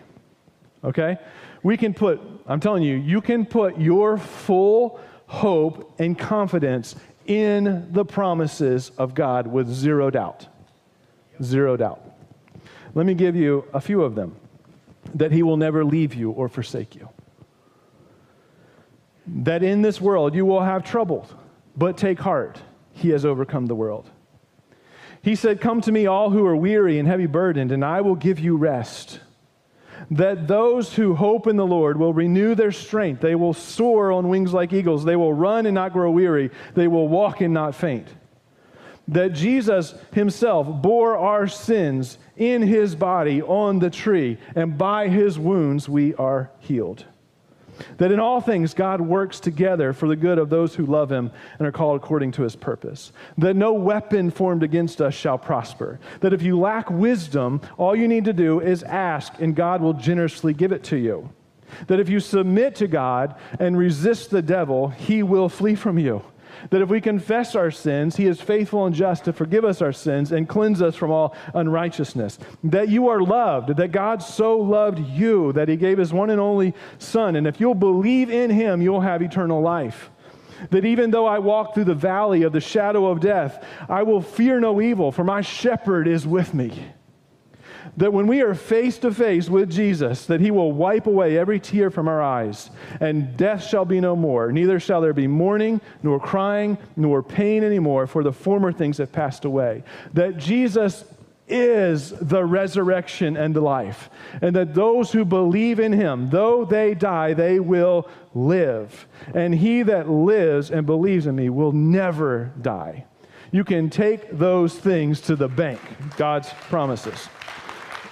Okay? 0.84 1.18
We 1.62 1.76
can 1.76 1.94
put, 1.94 2.20
I'm 2.46 2.60
telling 2.60 2.82
you, 2.82 2.96
you 2.96 3.20
can 3.20 3.46
put 3.46 3.78
your 3.78 4.18
full 4.18 5.00
hope 5.26 5.94
and 5.98 6.18
confidence 6.18 6.96
in 7.26 7.88
the 7.92 8.04
promises 8.04 8.90
of 8.98 9.14
God 9.14 9.46
with 9.46 9.68
zero 9.68 10.10
doubt. 10.10 10.48
Zero 11.42 11.76
doubt. 11.76 12.11
Let 12.94 13.06
me 13.06 13.14
give 13.14 13.36
you 13.36 13.64
a 13.72 13.80
few 13.80 14.02
of 14.02 14.14
them 14.14 14.36
that 15.14 15.32
he 15.32 15.42
will 15.42 15.56
never 15.56 15.84
leave 15.84 16.14
you 16.14 16.30
or 16.30 16.48
forsake 16.48 16.94
you. 16.94 17.08
That 19.26 19.62
in 19.62 19.82
this 19.82 20.00
world 20.00 20.34
you 20.34 20.44
will 20.44 20.62
have 20.62 20.84
trouble, 20.84 21.28
but 21.76 21.96
take 21.96 22.18
heart, 22.18 22.60
he 22.92 23.10
has 23.10 23.24
overcome 23.24 23.66
the 23.66 23.74
world. 23.74 24.10
He 25.22 25.36
said, 25.36 25.60
Come 25.60 25.80
to 25.82 25.92
me, 25.92 26.06
all 26.06 26.30
who 26.30 26.44
are 26.46 26.56
weary 26.56 26.98
and 26.98 27.06
heavy 27.06 27.26
burdened, 27.26 27.72
and 27.72 27.84
I 27.84 28.00
will 28.00 28.16
give 28.16 28.40
you 28.40 28.56
rest. 28.56 29.20
That 30.10 30.48
those 30.48 30.94
who 30.94 31.14
hope 31.14 31.46
in 31.46 31.56
the 31.56 31.66
Lord 31.66 31.96
will 31.96 32.12
renew 32.12 32.56
their 32.56 32.72
strength. 32.72 33.20
They 33.20 33.36
will 33.36 33.54
soar 33.54 34.10
on 34.10 34.28
wings 34.28 34.52
like 34.52 34.72
eagles. 34.72 35.04
They 35.04 35.14
will 35.14 35.32
run 35.32 35.64
and 35.64 35.76
not 35.76 35.92
grow 35.92 36.10
weary. 36.10 36.50
They 36.74 36.88
will 36.88 37.06
walk 37.06 37.40
and 37.40 37.54
not 37.54 37.76
faint 37.76 38.08
that 39.08 39.32
Jesus 39.32 39.94
himself 40.12 40.66
bore 40.82 41.16
our 41.16 41.46
sins 41.46 42.18
in 42.36 42.62
his 42.62 42.94
body 42.94 43.42
on 43.42 43.78
the 43.78 43.90
tree, 43.90 44.38
and 44.54 44.78
by 44.78 45.08
his 45.08 45.38
wounds 45.38 45.88
we 45.88 46.14
are 46.14 46.50
healed. 46.60 47.04
That 47.96 48.12
in 48.12 48.20
all 48.20 48.40
things 48.40 48.74
God 48.74 49.00
works 49.00 49.40
together 49.40 49.92
for 49.92 50.06
the 50.06 50.16
good 50.16 50.38
of 50.38 50.50
those 50.50 50.74
who 50.74 50.86
love 50.86 51.10
him 51.10 51.32
and 51.58 51.66
are 51.66 51.72
called 51.72 51.96
according 51.96 52.32
to 52.32 52.42
his 52.42 52.54
purpose. 52.54 53.12
That 53.38 53.56
no 53.56 53.72
weapon 53.72 54.30
formed 54.30 54.62
against 54.62 55.00
us 55.00 55.14
shall 55.14 55.38
prosper. 55.38 55.98
That 56.20 56.32
if 56.32 56.42
you 56.42 56.58
lack 56.58 56.90
wisdom, 56.90 57.60
all 57.78 57.96
you 57.96 58.06
need 58.06 58.26
to 58.26 58.32
do 58.32 58.60
is 58.60 58.82
ask, 58.82 59.32
and 59.40 59.56
God 59.56 59.80
will 59.80 59.94
generously 59.94 60.52
give 60.54 60.70
it 60.70 60.84
to 60.84 60.96
you. 60.96 61.30
That 61.86 61.98
if 61.98 62.08
you 62.08 62.20
submit 62.20 62.76
to 62.76 62.86
God 62.86 63.34
and 63.58 63.76
resist 63.76 64.30
the 64.30 64.42
devil, 64.42 64.88
he 64.88 65.22
will 65.22 65.48
flee 65.48 65.74
from 65.74 65.98
you 65.98 66.22
that 66.70 66.82
if 66.82 66.88
we 66.88 67.00
confess 67.00 67.54
our 67.54 67.70
sins, 67.70 68.16
He 68.16 68.26
is 68.26 68.40
faithful 68.40 68.86
and 68.86 68.94
just 68.94 69.24
to 69.24 69.32
forgive 69.32 69.64
us 69.64 69.82
our 69.82 69.92
sins 69.92 70.32
and 70.32 70.48
cleanse 70.48 70.82
us 70.82 70.96
from 70.96 71.10
all 71.10 71.34
unrighteousness. 71.54 72.38
That 72.64 72.88
you 72.88 73.08
are 73.08 73.20
loved, 73.20 73.76
that 73.76 73.92
God 73.92 74.22
so 74.22 74.58
loved 74.58 74.98
you 74.98 75.52
that 75.52 75.68
He 75.68 75.76
gave 75.76 75.98
His 75.98 76.12
one 76.12 76.30
and 76.30 76.40
only 76.40 76.74
Son. 76.98 77.36
And 77.36 77.46
if 77.46 77.60
you'll 77.60 77.74
believe 77.74 78.30
in 78.30 78.50
Him, 78.50 78.82
you'll 78.82 79.00
have 79.00 79.22
eternal 79.22 79.60
life. 79.60 80.10
That 80.70 80.84
even 80.84 81.10
though 81.10 81.26
I 81.26 81.40
walk 81.40 81.74
through 81.74 81.84
the 81.84 81.94
valley 81.94 82.44
of 82.44 82.52
the 82.52 82.60
shadow 82.60 83.06
of 83.06 83.20
death, 83.20 83.64
I 83.88 84.04
will 84.04 84.20
fear 84.20 84.60
no 84.60 84.80
evil, 84.80 85.10
for 85.10 85.24
my 85.24 85.40
shepherd 85.40 86.06
is 86.06 86.26
with 86.26 86.54
me 86.54 86.92
that 87.96 88.12
when 88.12 88.26
we 88.26 88.40
are 88.40 88.54
face 88.54 88.98
to 88.98 89.12
face 89.12 89.50
with 89.50 89.70
Jesus, 89.70 90.26
that 90.26 90.40
he 90.40 90.50
will 90.50 90.72
wipe 90.72 91.06
away 91.06 91.36
every 91.36 91.60
tear 91.60 91.90
from 91.90 92.08
our 92.08 92.22
eyes, 92.22 92.70
and 93.00 93.36
death 93.36 93.62
shall 93.62 93.84
be 93.84 94.00
no 94.00 94.16
more. 94.16 94.50
Neither 94.50 94.80
shall 94.80 95.00
there 95.00 95.12
be 95.12 95.26
mourning, 95.26 95.80
nor 96.02 96.18
crying, 96.18 96.78
nor 96.96 97.22
pain 97.22 97.62
anymore, 97.62 98.06
for 98.06 98.22
the 98.22 98.32
former 98.32 98.72
things 98.72 98.98
have 98.98 99.12
passed 99.12 99.44
away. 99.44 99.84
That 100.14 100.38
Jesus 100.38 101.04
is 101.48 102.10
the 102.12 102.44
resurrection 102.44 103.36
and 103.36 103.54
the 103.54 103.60
life, 103.60 104.08
and 104.40 104.56
that 104.56 104.74
those 104.74 105.12
who 105.12 105.24
believe 105.24 105.78
in 105.78 105.92
him, 105.92 106.30
though 106.30 106.64
they 106.64 106.94
die, 106.94 107.34
they 107.34 107.60
will 107.60 108.08
live. 108.32 109.06
And 109.34 109.54
he 109.54 109.82
that 109.82 110.08
lives 110.08 110.70
and 110.70 110.86
believes 110.86 111.26
in 111.26 111.36
me 111.36 111.50
will 111.50 111.72
never 111.72 112.52
die. 112.62 113.04
You 113.50 113.64
can 113.64 113.90
take 113.90 114.30
those 114.38 114.74
things 114.74 115.20
to 115.22 115.36
the 115.36 115.48
bank, 115.48 115.78
God's 116.16 116.48
promises. 116.70 117.28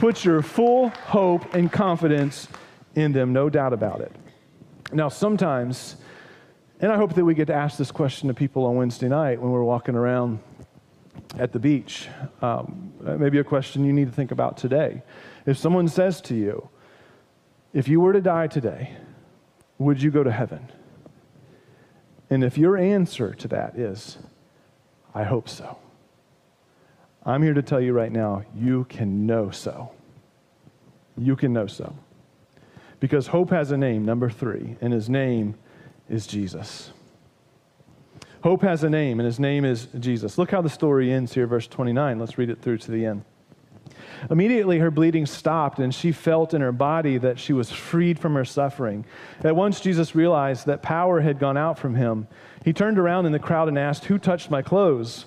Put 0.01 0.25
your 0.25 0.41
full 0.41 0.89
hope 0.89 1.53
and 1.53 1.71
confidence 1.71 2.49
in 2.95 3.13
them, 3.13 3.35
no 3.35 3.51
doubt 3.51 3.75
about 3.75 4.01
it. 4.01 4.11
Now, 4.95 5.11
sometimes, 5.11 5.97
and 6.81 6.91
I 6.91 6.97
hope 6.97 7.15
that 7.17 7.25
we 7.27 7.35
get 7.35 7.49
to 7.49 7.55
ask 7.55 7.77
this 7.77 7.91
question 7.91 8.29
to 8.29 8.33
people 8.33 8.65
on 8.65 8.77
Wednesday 8.77 9.09
night 9.09 9.43
when 9.43 9.51
we're 9.51 9.63
walking 9.63 9.95
around 9.95 10.39
at 11.39 11.53
the 11.53 11.59
beach. 11.59 12.09
Um, 12.41 12.95
maybe 12.99 13.41
a 13.41 13.45
question 13.45 13.85
you 13.85 13.93
need 13.93 14.07
to 14.07 14.11
think 14.11 14.31
about 14.31 14.57
today. 14.57 15.03
If 15.45 15.59
someone 15.59 15.87
says 15.87 16.23
to 16.23 16.35
you, 16.35 16.71
if 17.75 17.87
you 17.87 18.01
were 18.01 18.15
to 18.15 18.23
die 18.23 18.47
today, 18.47 18.97
would 19.77 20.01
you 20.01 20.11
go 20.11 20.25
to 20.25 20.33
heaven? 20.33 20.67
And 22.31 22.43
if 22.43 22.57
your 22.57 22.79
answer 22.79 23.35
to 23.35 23.49
that 23.49 23.79
is, 23.79 24.17
I 25.15 25.25
hope 25.25 25.47
so, 25.47 25.77
I'm 27.25 27.43
here 27.43 27.55
to 27.55 27.63
tell 27.63 27.81
you 27.81 27.93
right 27.93 28.13
now, 28.13 28.45
you 28.55 28.85
can 28.89 29.27
know 29.27 29.51
so. 29.51 29.93
You 31.19 31.37
can 31.37 31.53
know 31.53 31.67
so. 31.67 31.95
Because 32.99 33.27
hope 33.27 33.51
has 33.51 33.71
a 33.71 33.77
name, 33.77 34.05
number 34.05 34.31
three, 34.31 34.77
and 34.81 34.93
his 34.93 35.09
name 35.09 35.55
is 36.09 36.27
Jesus. 36.27 36.93
Hope 38.43 38.63
has 38.63 38.85
a 38.85 38.91
name, 38.91 39.21
and 39.21 39.27
his 39.27 39.39
name 39.39 39.67
is 39.67 39.89
Jesus. 39.99 40.39
Look 40.39 40.51
how 40.51 40.63
the 40.63 40.71
story 40.71 41.13
ends 41.13 41.35
here, 41.35 41.47
verse 41.47 41.67
29. 41.67 42.19
Let's 42.19 42.39
read 42.39 42.49
it 42.49 42.63
through 42.63 42.79
to 42.79 42.91
the 42.91 43.05
end. 43.05 43.25
Immediately, 44.31 44.79
her 44.79 44.91
bleeding 44.91 45.27
stopped, 45.27 45.79
and 45.79 45.95
she 45.95 46.13
felt 46.13 46.53
in 46.55 46.61
her 46.61 46.73
body 46.73 47.19
that 47.19 47.39
she 47.39 47.53
was 47.53 47.71
freed 47.71 48.19
from 48.19 48.35
her 48.35 48.45
suffering. 48.45 49.05
At 49.45 49.57
once, 49.57 49.81
Jesus 49.81 50.15
realized 50.15 50.67
that 50.67 50.83
power 50.83 51.21
had 51.21 51.39
gone 51.39 51.57
out 51.57 51.79
from 51.79 51.95
him. 51.95 52.29
He 52.65 52.73
turned 52.73 52.99
around 52.99 53.27
in 53.27 53.33
the 53.33 53.39
crowd 53.39 53.69
and 53.69 53.79
asked, 53.79 54.07
Who 54.07 54.19
touched 54.19 54.51
my 54.51 54.63
clothes? 54.63 55.27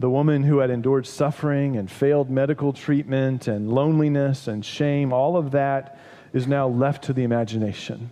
the 0.00 0.08
woman 0.08 0.42
who 0.42 0.58
had 0.58 0.70
endured 0.70 1.06
suffering 1.06 1.76
and 1.76 1.90
failed 1.90 2.30
medical 2.30 2.72
treatment 2.72 3.48
and 3.48 3.70
loneliness 3.70 4.48
and 4.48 4.64
shame, 4.64 5.12
all 5.12 5.36
of 5.36 5.50
that 5.50 5.98
is 6.32 6.46
now 6.46 6.66
left 6.66 7.04
to 7.04 7.12
the 7.12 7.22
imagination. 7.22 8.10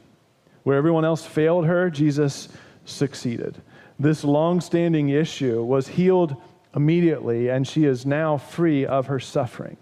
Where 0.64 0.76
everyone 0.76 1.06
else 1.06 1.24
failed 1.24 1.64
her, 1.64 1.88
Jesus 1.88 2.50
succeeded. 2.84 3.56
This 3.98 4.22
long 4.22 4.60
standing 4.60 5.08
issue 5.08 5.64
was 5.64 5.88
healed 5.88 6.36
immediately, 6.76 7.48
and 7.48 7.66
she 7.66 7.86
is 7.86 8.04
now 8.04 8.36
free 8.36 8.84
of 8.84 9.06
her 9.06 9.18
suffering. 9.18 9.78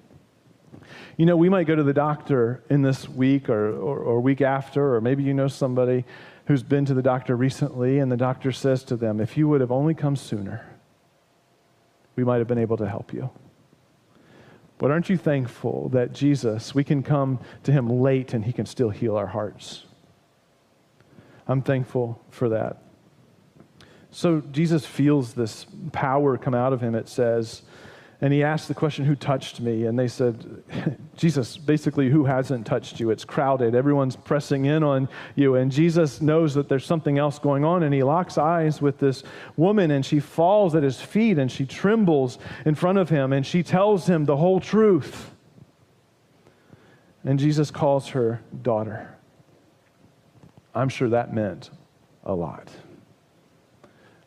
You 1.17 1.27
know, 1.27 1.37
we 1.37 1.49
might 1.49 1.67
go 1.67 1.75
to 1.75 1.83
the 1.83 1.93
doctor 1.93 2.63
in 2.71 2.83
this 2.83 3.09
week 3.09 3.49
or, 3.49 3.71
or, 3.71 3.99
or, 3.99 4.21
week 4.21 4.43
after, 4.43 4.95
or 4.95 5.01
maybe 5.01 5.25
you 5.25 5.35
know 5.35 5.49
somebody 5.49 6.05
who's 6.45 6.63
been 6.63 6.85
to 6.85 6.95
the 6.95 7.03
doctor 7.03 7.35
recently, 7.35 7.99
and 7.99 8.13
the 8.13 8.17
doctor 8.17 8.53
says 8.53 8.85
to 8.85 8.97
them, 8.97 9.21
If 9.21 9.37
you 9.37 9.49
would 9.49 9.61
have 9.61 9.73
only 9.73 9.95
come 9.95 10.15
sooner, 10.15 10.65
we 12.17 12.25
might 12.25 12.39
have 12.39 12.49
been 12.49 12.59
able 12.59 12.77
to 12.79 12.89
help 12.89 13.13
you. 13.13 13.31
But 14.79 14.91
aren't 14.91 15.09
you 15.09 15.17
thankful 15.17 15.89
that 15.91 16.13
Jesus, 16.13 16.75
we 16.75 16.85
can 16.85 17.03
come 17.03 17.39
to 17.63 17.73
him 17.73 17.89
late 17.89 18.35
and 18.35 18.45
he 18.45 18.53
can 18.53 18.67
still 18.67 18.91
heal 18.91 19.17
our 19.17 19.27
hearts? 19.27 19.85
I'm 21.49 21.63
thankful 21.63 22.21
for 22.31 22.49
that. 22.51 22.83
So 24.11 24.41
Jesus 24.51 24.85
feels 24.85 25.35
this 25.35 25.67
power 25.93 26.37
come 26.37 26.55
out 26.55 26.73
of 26.73 26.81
him, 26.81 26.95
it 26.95 27.09
says, 27.09 27.63
and 28.21 28.33
he 28.33 28.43
asked 28.43 28.69
the 28.69 28.75
question, 28.75 29.05
Who 29.05 29.15
touched 29.15 29.61
me? 29.61 29.85
And 29.85 29.99
they 29.99 30.09
said, 30.09 30.63
Jesus, 31.17 31.59
basically, 31.59 32.09
who 32.09 32.25
hasn't 32.25 32.67
touched 32.67 32.99
you? 32.99 33.11
It's 33.11 33.25
crowded. 33.25 33.75
Everyone's 33.75 34.17
pressing 34.17 34.65
in 34.65 34.83
on 34.83 35.09
you. 35.35 35.57
And 35.57 35.71
Jesus 35.71 36.23
knows 36.23 36.55
that 36.55 36.69
there's 36.69 36.87
something 36.87 37.19
else 37.19 37.39
going 37.39 37.65
on. 37.65 37.83
And 37.83 37.93
he 37.93 38.03
locks 38.03 38.39
eyes 38.39 38.81
with 38.81 38.99
this 38.99 39.23
woman, 39.57 39.91
and 39.91 40.05
she 40.05 40.19
falls 40.19 40.75
at 40.75 40.83
his 40.83 41.01
feet 41.01 41.39
and 41.39 41.53
she 41.53 41.67
trembles 41.67 42.39
in 42.65 42.75
front 42.75 42.97
of 42.97 43.11
him. 43.11 43.35
And 43.35 43.45
she 43.45 43.63
tells 43.63 44.07
him 44.07 44.25
the 44.25 44.37
whole 44.37 44.61
truth. 44.61 45.31
And 47.23 47.39
Jesus 47.39 47.71
calls 47.71 48.09
her 48.09 48.41
daughter. 48.63 49.15
I'm 50.75 50.89
sure 50.89 51.11
that 51.11 51.35
meant 51.35 51.71
a 52.25 52.35
lot. 52.35 52.71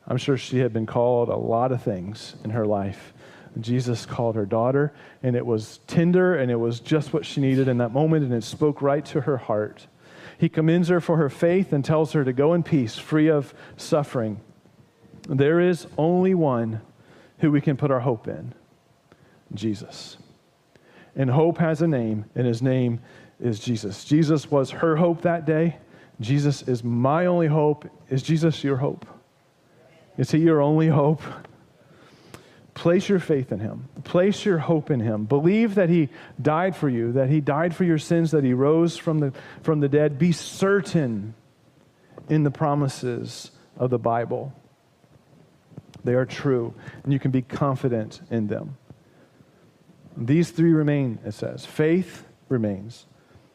I'm 0.08 0.17
sure 0.17 0.38
she 0.38 0.58
had 0.58 0.73
been 0.73 0.88
called 0.88 1.30
a 1.30 1.36
lot 1.36 1.71
of 1.71 1.84
things 1.84 2.36
in 2.43 2.49
her 2.49 2.65
life. 2.65 3.13
Jesus 3.59 4.05
called 4.05 4.35
her 4.35 4.45
daughter, 4.45 4.93
and 5.23 5.35
it 5.35 5.45
was 5.45 5.79
tender 5.88 6.35
and 6.35 6.51
it 6.51 6.55
was 6.55 6.79
just 6.79 7.13
what 7.13 7.25
she 7.25 7.41
needed 7.41 7.67
in 7.67 7.77
that 7.79 7.91
moment, 7.91 8.23
and 8.23 8.33
it 8.33 8.43
spoke 8.43 8.81
right 8.81 9.05
to 9.05 9.21
her 9.21 9.38
heart. 9.38 9.88
He 10.38 10.49
commends 10.49 10.88
her 10.88 11.01
for 11.01 11.17
her 11.17 11.29
faith 11.29 11.73
and 11.73 11.83
tells 11.83 12.13
her 12.13 12.23
to 12.23 12.31
go 12.31 12.53
in 12.53 12.63
peace, 12.63 12.97
free 12.97 13.27
of 13.27 13.53
suffering. 13.75 14.39
There 15.27 15.59
is 15.59 15.88
only 15.97 16.33
one 16.33 16.81
who 17.39 17.51
we 17.51 17.62
can 17.62 17.75
put 17.75 17.91
our 17.91 17.99
hope 17.99 18.27
in 18.27 18.53
Jesus. 19.53 20.17
And 21.15 21.29
hope 21.29 21.57
has 21.57 21.81
a 21.81 21.88
name, 21.88 22.25
and 22.35 22.47
his 22.47 22.62
name 22.62 23.01
is 23.39 23.59
Jesus. 23.59 24.05
Jesus 24.05 24.49
was 24.49 24.69
her 24.69 24.95
hope 24.95 25.21
that 25.23 25.45
day. 25.45 25.77
Jesus 26.21 26.62
is 26.63 26.83
my 26.83 27.25
only 27.25 27.47
hope. 27.47 27.89
Is 28.09 28.21
Jesus 28.21 28.63
your 28.63 28.77
hope? 28.77 29.05
Is 30.17 30.31
he 30.31 30.39
your 30.39 30.62
only 30.62 30.88
hope? 30.88 31.21
Place 32.79 33.09
your 33.09 33.19
faith 33.19 33.51
in 33.51 33.59
him. 33.59 33.89
Place 34.05 34.45
your 34.45 34.57
hope 34.57 34.89
in 34.89 35.01
him. 35.01 35.25
Believe 35.25 35.75
that 35.75 35.89
he 35.89 36.07
died 36.41 36.77
for 36.77 36.87
you, 36.87 37.11
that 37.11 37.27
he 37.29 37.41
died 37.41 37.75
for 37.75 37.83
your 37.83 37.97
sins, 37.97 38.31
that 38.31 38.45
he 38.45 38.53
rose 38.53 38.95
from 38.95 39.19
the, 39.19 39.33
from 39.63 39.81
the 39.81 39.89
dead. 39.89 40.17
Be 40.17 40.31
certain 40.31 41.33
in 42.29 42.43
the 42.43 42.51
promises 42.51 43.51
of 43.75 43.89
the 43.89 43.99
Bible. 43.99 44.53
They 46.05 46.13
are 46.13 46.25
true, 46.25 46.73
and 47.03 47.11
you 47.11 47.19
can 47.19 47.31
be 47.31 47.41
confident 47.41 48.21
in 48.31 48.47
them. 48.47 48.77
These 50.15 50.51
three 50.51 50.71
remain, 50.71 51.19
it 51.25 51.33
says. 51.33 51.65
Faith 51.65 52.23
remains, 52.47 53.07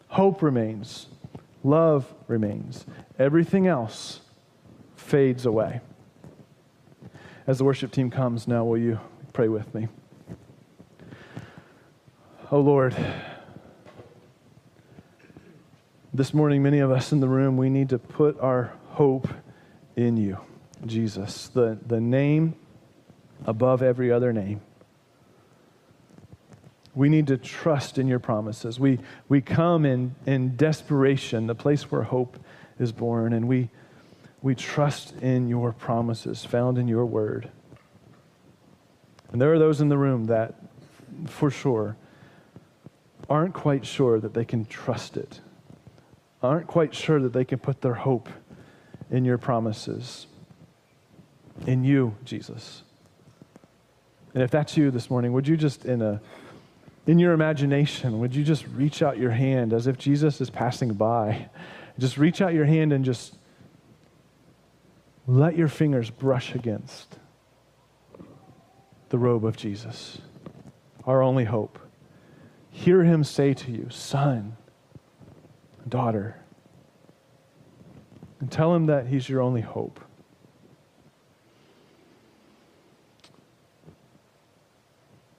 hope 0.08 0.42
remains, 0.42 1.06
love 1.62 2.12
remains. 2.28 2.84
Everything 3.18 3.66
else 3.66 4.20
fades 4.96 5.46
away. 5.46 5.80
As 7.46 7.56
the 7.56 7.64
worship 7.64 7.90
team 7.90 8.10
comes 8.10 8.46
now, 8.46 8.64
will 8.64 8.76
you 8.76 9.00
Pray 9.35 9.49
with 9.49 9.75
me. 9.75 9.88
Oh 12.53 12.61
Lord, 12.61 12.94
this 16.12 16.33
morning, 16.33 16.62
many 16.62 16.79
of 16.79 16.92
us 16.92 17.11
in 17.11 17.18
the 17.18 17.27
room, 17.27 17.57
we 17.57 17.68
need 17.68 17.88
to 17.88 17.99
put 17.99 18.38
our 18.38 18.73
hope 18.90 19.27
in 19.97 20.16
you, 20.16 20.38
Jesus, 20.87 21.49
the, 21.49 21.77
the 21.85 22.01
name 22.01 22.55
above 23.44 23.83
every 23.83 24.12
other 24.12 24.33
name. 24.33 24.61
We 26.94 27.09
need 27.09 27.27
to 27.27 27.37
trust 27.37 27.99
in 27.99 28.07
your 28.07 28.20
promises. 28.20 28.79
We, 28.79 29.01
we 29.29 29.40
come 29.40 29.85
in, 29.85 30.14
in 30.27 30.55
desperation, 30.55 31.49
the 31.49 31.57
place 31.57 31.90
where 31.90 32.03
hope 32.03 32.38
is 32.79 32.92
born, 32.92 33.33
and 33.33 33.49
we, 33.49 33.68
we 34.42 34.55
trust 34.55 35.12
in 35.20 35.49
your 35.49 35.73
promises 35.73 36.44
found 36.44 36.79
in 36.79 36.87
your 36.87 37.05
word. 37.05 37.51
And 39.35 39.42
there 39.42 39.53
are 39.53 39.59
those 39.59 39.81
in 39.81 39.88
the 39.88 39.99
room 39.99 40.27
that, 40.27 40.55
for 41.27 41.51
sure, 41.51 41.97
aren't 43.29 43.53
quite 43.53 43.85
sure 43.85 44.20
that 44.20 44.33
they 44.33 44.44
can 44.44 44.64
trust 44.64 45.16
it, 45.16 45.40
aren't 46.40 46.68
quite 46.68 46.94
sure 46.94 47.20
that 47.20 47.33
they 47.33 47.44
can 47.44 47.59
put 47.59 47.81
their 47.81 47.94
hope 47.94 48.29
in 49.11 49.25
your 49.25 49.37
promises, 49.37 50.29
in 51.66 51.83
you, 51.83 52.14
Jesus. 52.25 52.85
And 54.35 54.42
if 54.44 54.53
that's 54.53 54.77
you 54.77 54.92
this 54.92 55.11
morning, 55.11 55.33
would 55.33 55.49
you 55.49 55.57
just, 55.57 55.85
in, 55.85 56.01
a, 56.01 56.20
in 57.09 57.18
your 57.18 57.33
imagination, 57.33 58.20
would 58.20 58.37
you 58.37 58.44
just 58.44 58.64
reach 58.68 59.03
out 59.03 59.18
your 59.18 59.33
hand 59.33 59.73
as 59.73 59.88
if 59.88 59.99
Jesus 59.99 60.40
is 60.40 60.49
passing 60.49 60.94
by? 60.94 61.49
Just 61.99 62.18
reach 62.18 62.40
out 62.40 62.55
your 62.55 62.66
hand 62.66 62.92
and 62.92 63.05
just 63.05 63.35
let 65.27 65.57
your 65.57 65.66
fingers 65.66 66.09
brush 66.09 66.55
against 66.55 67.18
the 69.14 69.18
robe 69.18 69.44
of 69.44 69.57
Jesus, 69.57 70.18
our 71.07 71.22
only 71.22 71.44
hope. 71.44 71.79
Hear 72.72 73.05
him 73.05 73.22
say 73.22 73.55
to 73.55 73.70
you, 73.70 73.87
Son, 73.88 74.57
daughter, 75.88 76.40
and 78.40 78.50
tell 78.50 78.74
him 78.74 78.87
that 78.87 79.07
he's 79.07 79.29
your 79.29 79.40
only 79.40 79.61
hope. 79.61 80.00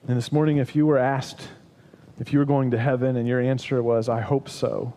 And 0.08 0.16
this 0.16 0.32
morning, 0.32 0.56
if 0.56 0.74
you 0.74 0.86
were 0.86 0.96
asked 0.96 1.46
if 2.18 2.32
you 2.32 2.38
were 2.38 2.46
going 2.46 2.70
to 2.70 2.78
heaven 2.78 3.14
and 3.14 3.28
your 3.28 3.42
answer 3.42 3.82
was, 3.82 4.08
I 4.08 4.22
hope 4.22 4.48
so, 4.48 4.94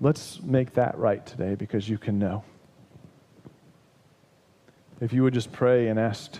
let's 0.00 0.40
make 0.40 0.74
that 0.74 0.96
right 0.96 1.26
today 1.26 1.56
because 1.56 1.88
you 1.88 1.98
can 1.98 2.20
know. 2.20 2.44
If 5.00 5.12
you 5.12 5.24
would 5.24 5.34
just 5.34 5.50
pray 5.50 5.88
and 5.88 5.98
ask 5.98 6.38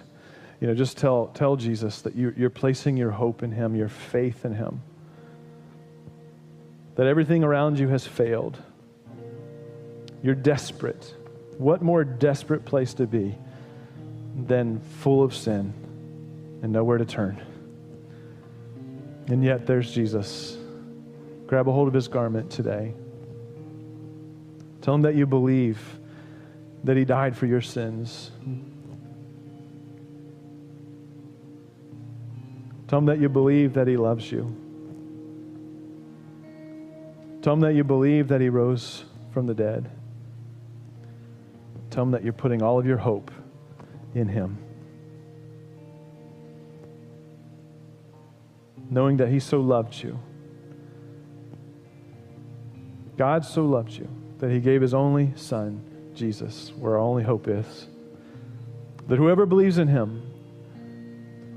you 0.60 0.66
know, 0.66 0.74
just 0.74 0.96
tell, 0.96 1.28
tell 1.28 1.56
Jesus 1.56 2.02
that 2.02 2.16
you, 2.16 2.34
you're 2.36 2.50
placing 2.50 2.96
your 2.96 3.10
hope 3.10 3.42
in 3.42 3.52
him, 3.52 3.74
your 3.74 3.88
faith 3.88 4.44
in 4.44 4.54
him. 4.54 4.82
That 6.96 7.06
everything 7.06 7.44
around 7.44 7.78
you 7.78 7.88
has 7.88 8.06
failed. 8.06 8.60
You're 10.22 10.34
desperate. 10.34 11.14
What 11.58 11.80
more 11.80 12.02
desperate 12.02 12.64
place 12.64 12.94
to 12.94 13.06
be 13.06 13.36
than 14.36 14.80
full 14.80 15.22
of 15.22 15.34
sin 15.34 15.72
and 16.62 16.72
nowhere 16.72 16.98
to 16.98 17.04
turn. 17.04 17.40
And 19.28 19.44
yet 19.44 19.66
there's 19.66 19.90
Jesus. 19.90 20.56
Grab 21.46 21.68
a 21.68 21.72
hold 21.72 21.86
of 21.86 21.94
his 21.94 22.08
garment 22.08 22.50
today. 22.50 22.94
Tell 24.80 24.94
him 24.94 25.02
that 25.02 25.14
you 25.14 25.26
believe 25.26 25.78
that 26.84 26.96
he 26.96 27.04
died 27.04 27.36
for 27.36 27.46
your 27.46 27.60
sins. 27.60 28.30
Tell 32.88 32.98
him 32.98 33.06
that 33.06 33.20
you 33.20 33.28
believe 33.28 33.74
that 33.74 33.86
he 33.86 33.96
loves 33.96 34.32
you. 34.32 34.54
Tell 37.42 37.52
him 37.52 37.60
that 37.60 37.74
you 37.74 37.84
believe 37.84 38.28
that 38.28 38.40
he 38.40 38.48
rose 38.48 39.04
from 39.30 39.46
the 39.46 39.54
dead. 39.54 39.90
Tell 41.90 42.02
him 42.02 42.10
that 42.10 42.24
you're 42.24 42.32
putting 42.32 42.62
all 42.62 42.78
of 42.78 42.86
your 42.86 42.96
hope 42.96 43.30
in 44.14 44.28
him. 44.28 44.58
Knowing 48.90 49.18
that 49.18 49.28
he 49.28 49.38
so 49.38 49.60
loved 49.60 50.02
you. 50.02 50.18
God 53.18 53.44
so 53.44 53.64
loved 53.64 53.92
you 53.92 54.08
that 54.38 54.50
he 54.50 54.60
gave 54.60 54.80
his 54.80 54.94
only 54.94 55.32
son, 55.36 55.82
Jesus, 56.14 56.72
where 56.78 56.92
our 56.92 57.00
only 57.00 57.22
hope 57.22 57.48
is. 57.48 57.88
That 59.08 59.16
whoever 59.16 59.44
believes 59.44 59.78
in 59.78 59.88
him 59.88 60.22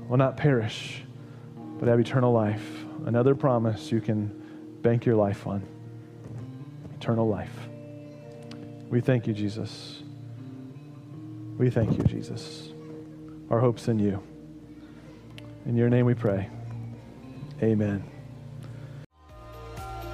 will 0.08 0.16
not 0.16 0.36
perish, 0.36 1.01
but 1.82 1.88
have 1.88 1.98
eternal 1.98 2.32
life. 2.32 2.84
Another 3.06 3.34
promise 3.34 3.90
you 3.90 4.00
can 4.00 4.28
bank 4.82 5.04
your 5.04 5.16
life 5.16 5.48
on 5.48 5.66
eternal 6.94 7.26
life. 7.26 7.50
We 8.88 9.00
thank 9.00 9.26
you, 9.26 9.32
Jesus. 9.32 10.00
We 11.58 11.70
thank 11.70 11.98
you, 11.98 12.04
Jesus. 12.04 12.68
Our 13.50 13.58
hope's 13.58 13.88
in 13.88 13.98
you. 13.98 14.22
In 15.66 15.74
your 15.74 15.90
name 15.90 16.06
we 16.06 16.14
pray. 16.14 16.48
Amen. 17.60 18.04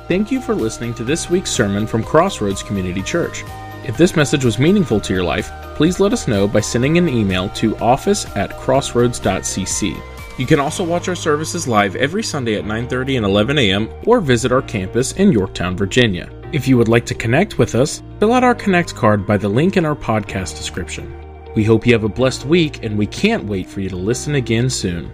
Thank 0.08 0.32
you 0.32 0.40
for 0.40 0.54
listening 0.54 0.94
to 0.94 1.04
this 1.04 1.28
week's 1.28 1.50
sermon 1.50 1.86
from 1.86 2.02
Crossroads 2.02 2.62
Community 2.62 3.02
Church. 3.02 3.44
If 3.84 3.98
this 3.98 4.16
message 4.16 4.42
was 4.42 4.58
meaningful 4.58 5.00
to 5.02 5.12
your 5.12 5.22
life, 5.22 5.50
please 5.74 6.00
let 6.00 6.14
us 6.14 6.26
know 6.26 6.48
by 6.48 6.60
sending 6.60 6.96
an 6.96 7.10
email 7.10 7.50
to 7.50 7.76
office 7.76 8.24
at 8.36 8.56
crossroads.cc. 8.56 10.17
You 10.38 10.46
can 10.46 10.60
also 10.60 10.84
watch 10.84 11.08
our 11.08 11.16
services 11.16 11.66
live 11.66 11.96
every 11.96 12.22
Sunday 12.22 12.54
at 12.54 12.64
9:30 12.64 13.16
and 13.16 13.26
11 13.26 13.58
a.m. 13.58 13.88
or 14.06 14.20
visit 14.20 14.52
our 14.52 14.62
campus 14.62 15.10
in 15.12 15.32
Yorktown, 15.32 15.76
Virginia. 15.76 16.30
If 16.52 16.68
you 16.68 16.78
would 16.78 16.86
like 16.86 17.04
to 17.06 17.14
connect 17.14 17.58
with 17.58 17.74
us, 17.74 18.04
fill 18.20 18.32
out 18.32 18.44
our 18.44 18.54
connect 18.54 18.94
card 18.94 19.26
by 19.26 19.36
the 19.36 19.48
link 19.48 19.76
in 19.76 19.84
our 19.84 19.96
podcast 19.96 20.56
description. 20.56 21.12
We 21.56 21.64
hope 21.64 21.86
you 21.86 21.92
have 21.92 22.04
a 22.04 22.08
blessed 22.08 22.44
week 22.44 22.84
and 22.84 22.96
we 22.96 23.06
can't 23.06 23.46
wait 23.46 23.68
for 23.68 23.80
you 23.80 23.88
to 23.88 23.96
listen 23.96 24.36
again 24.36 24.70
soon. 24.70 25.10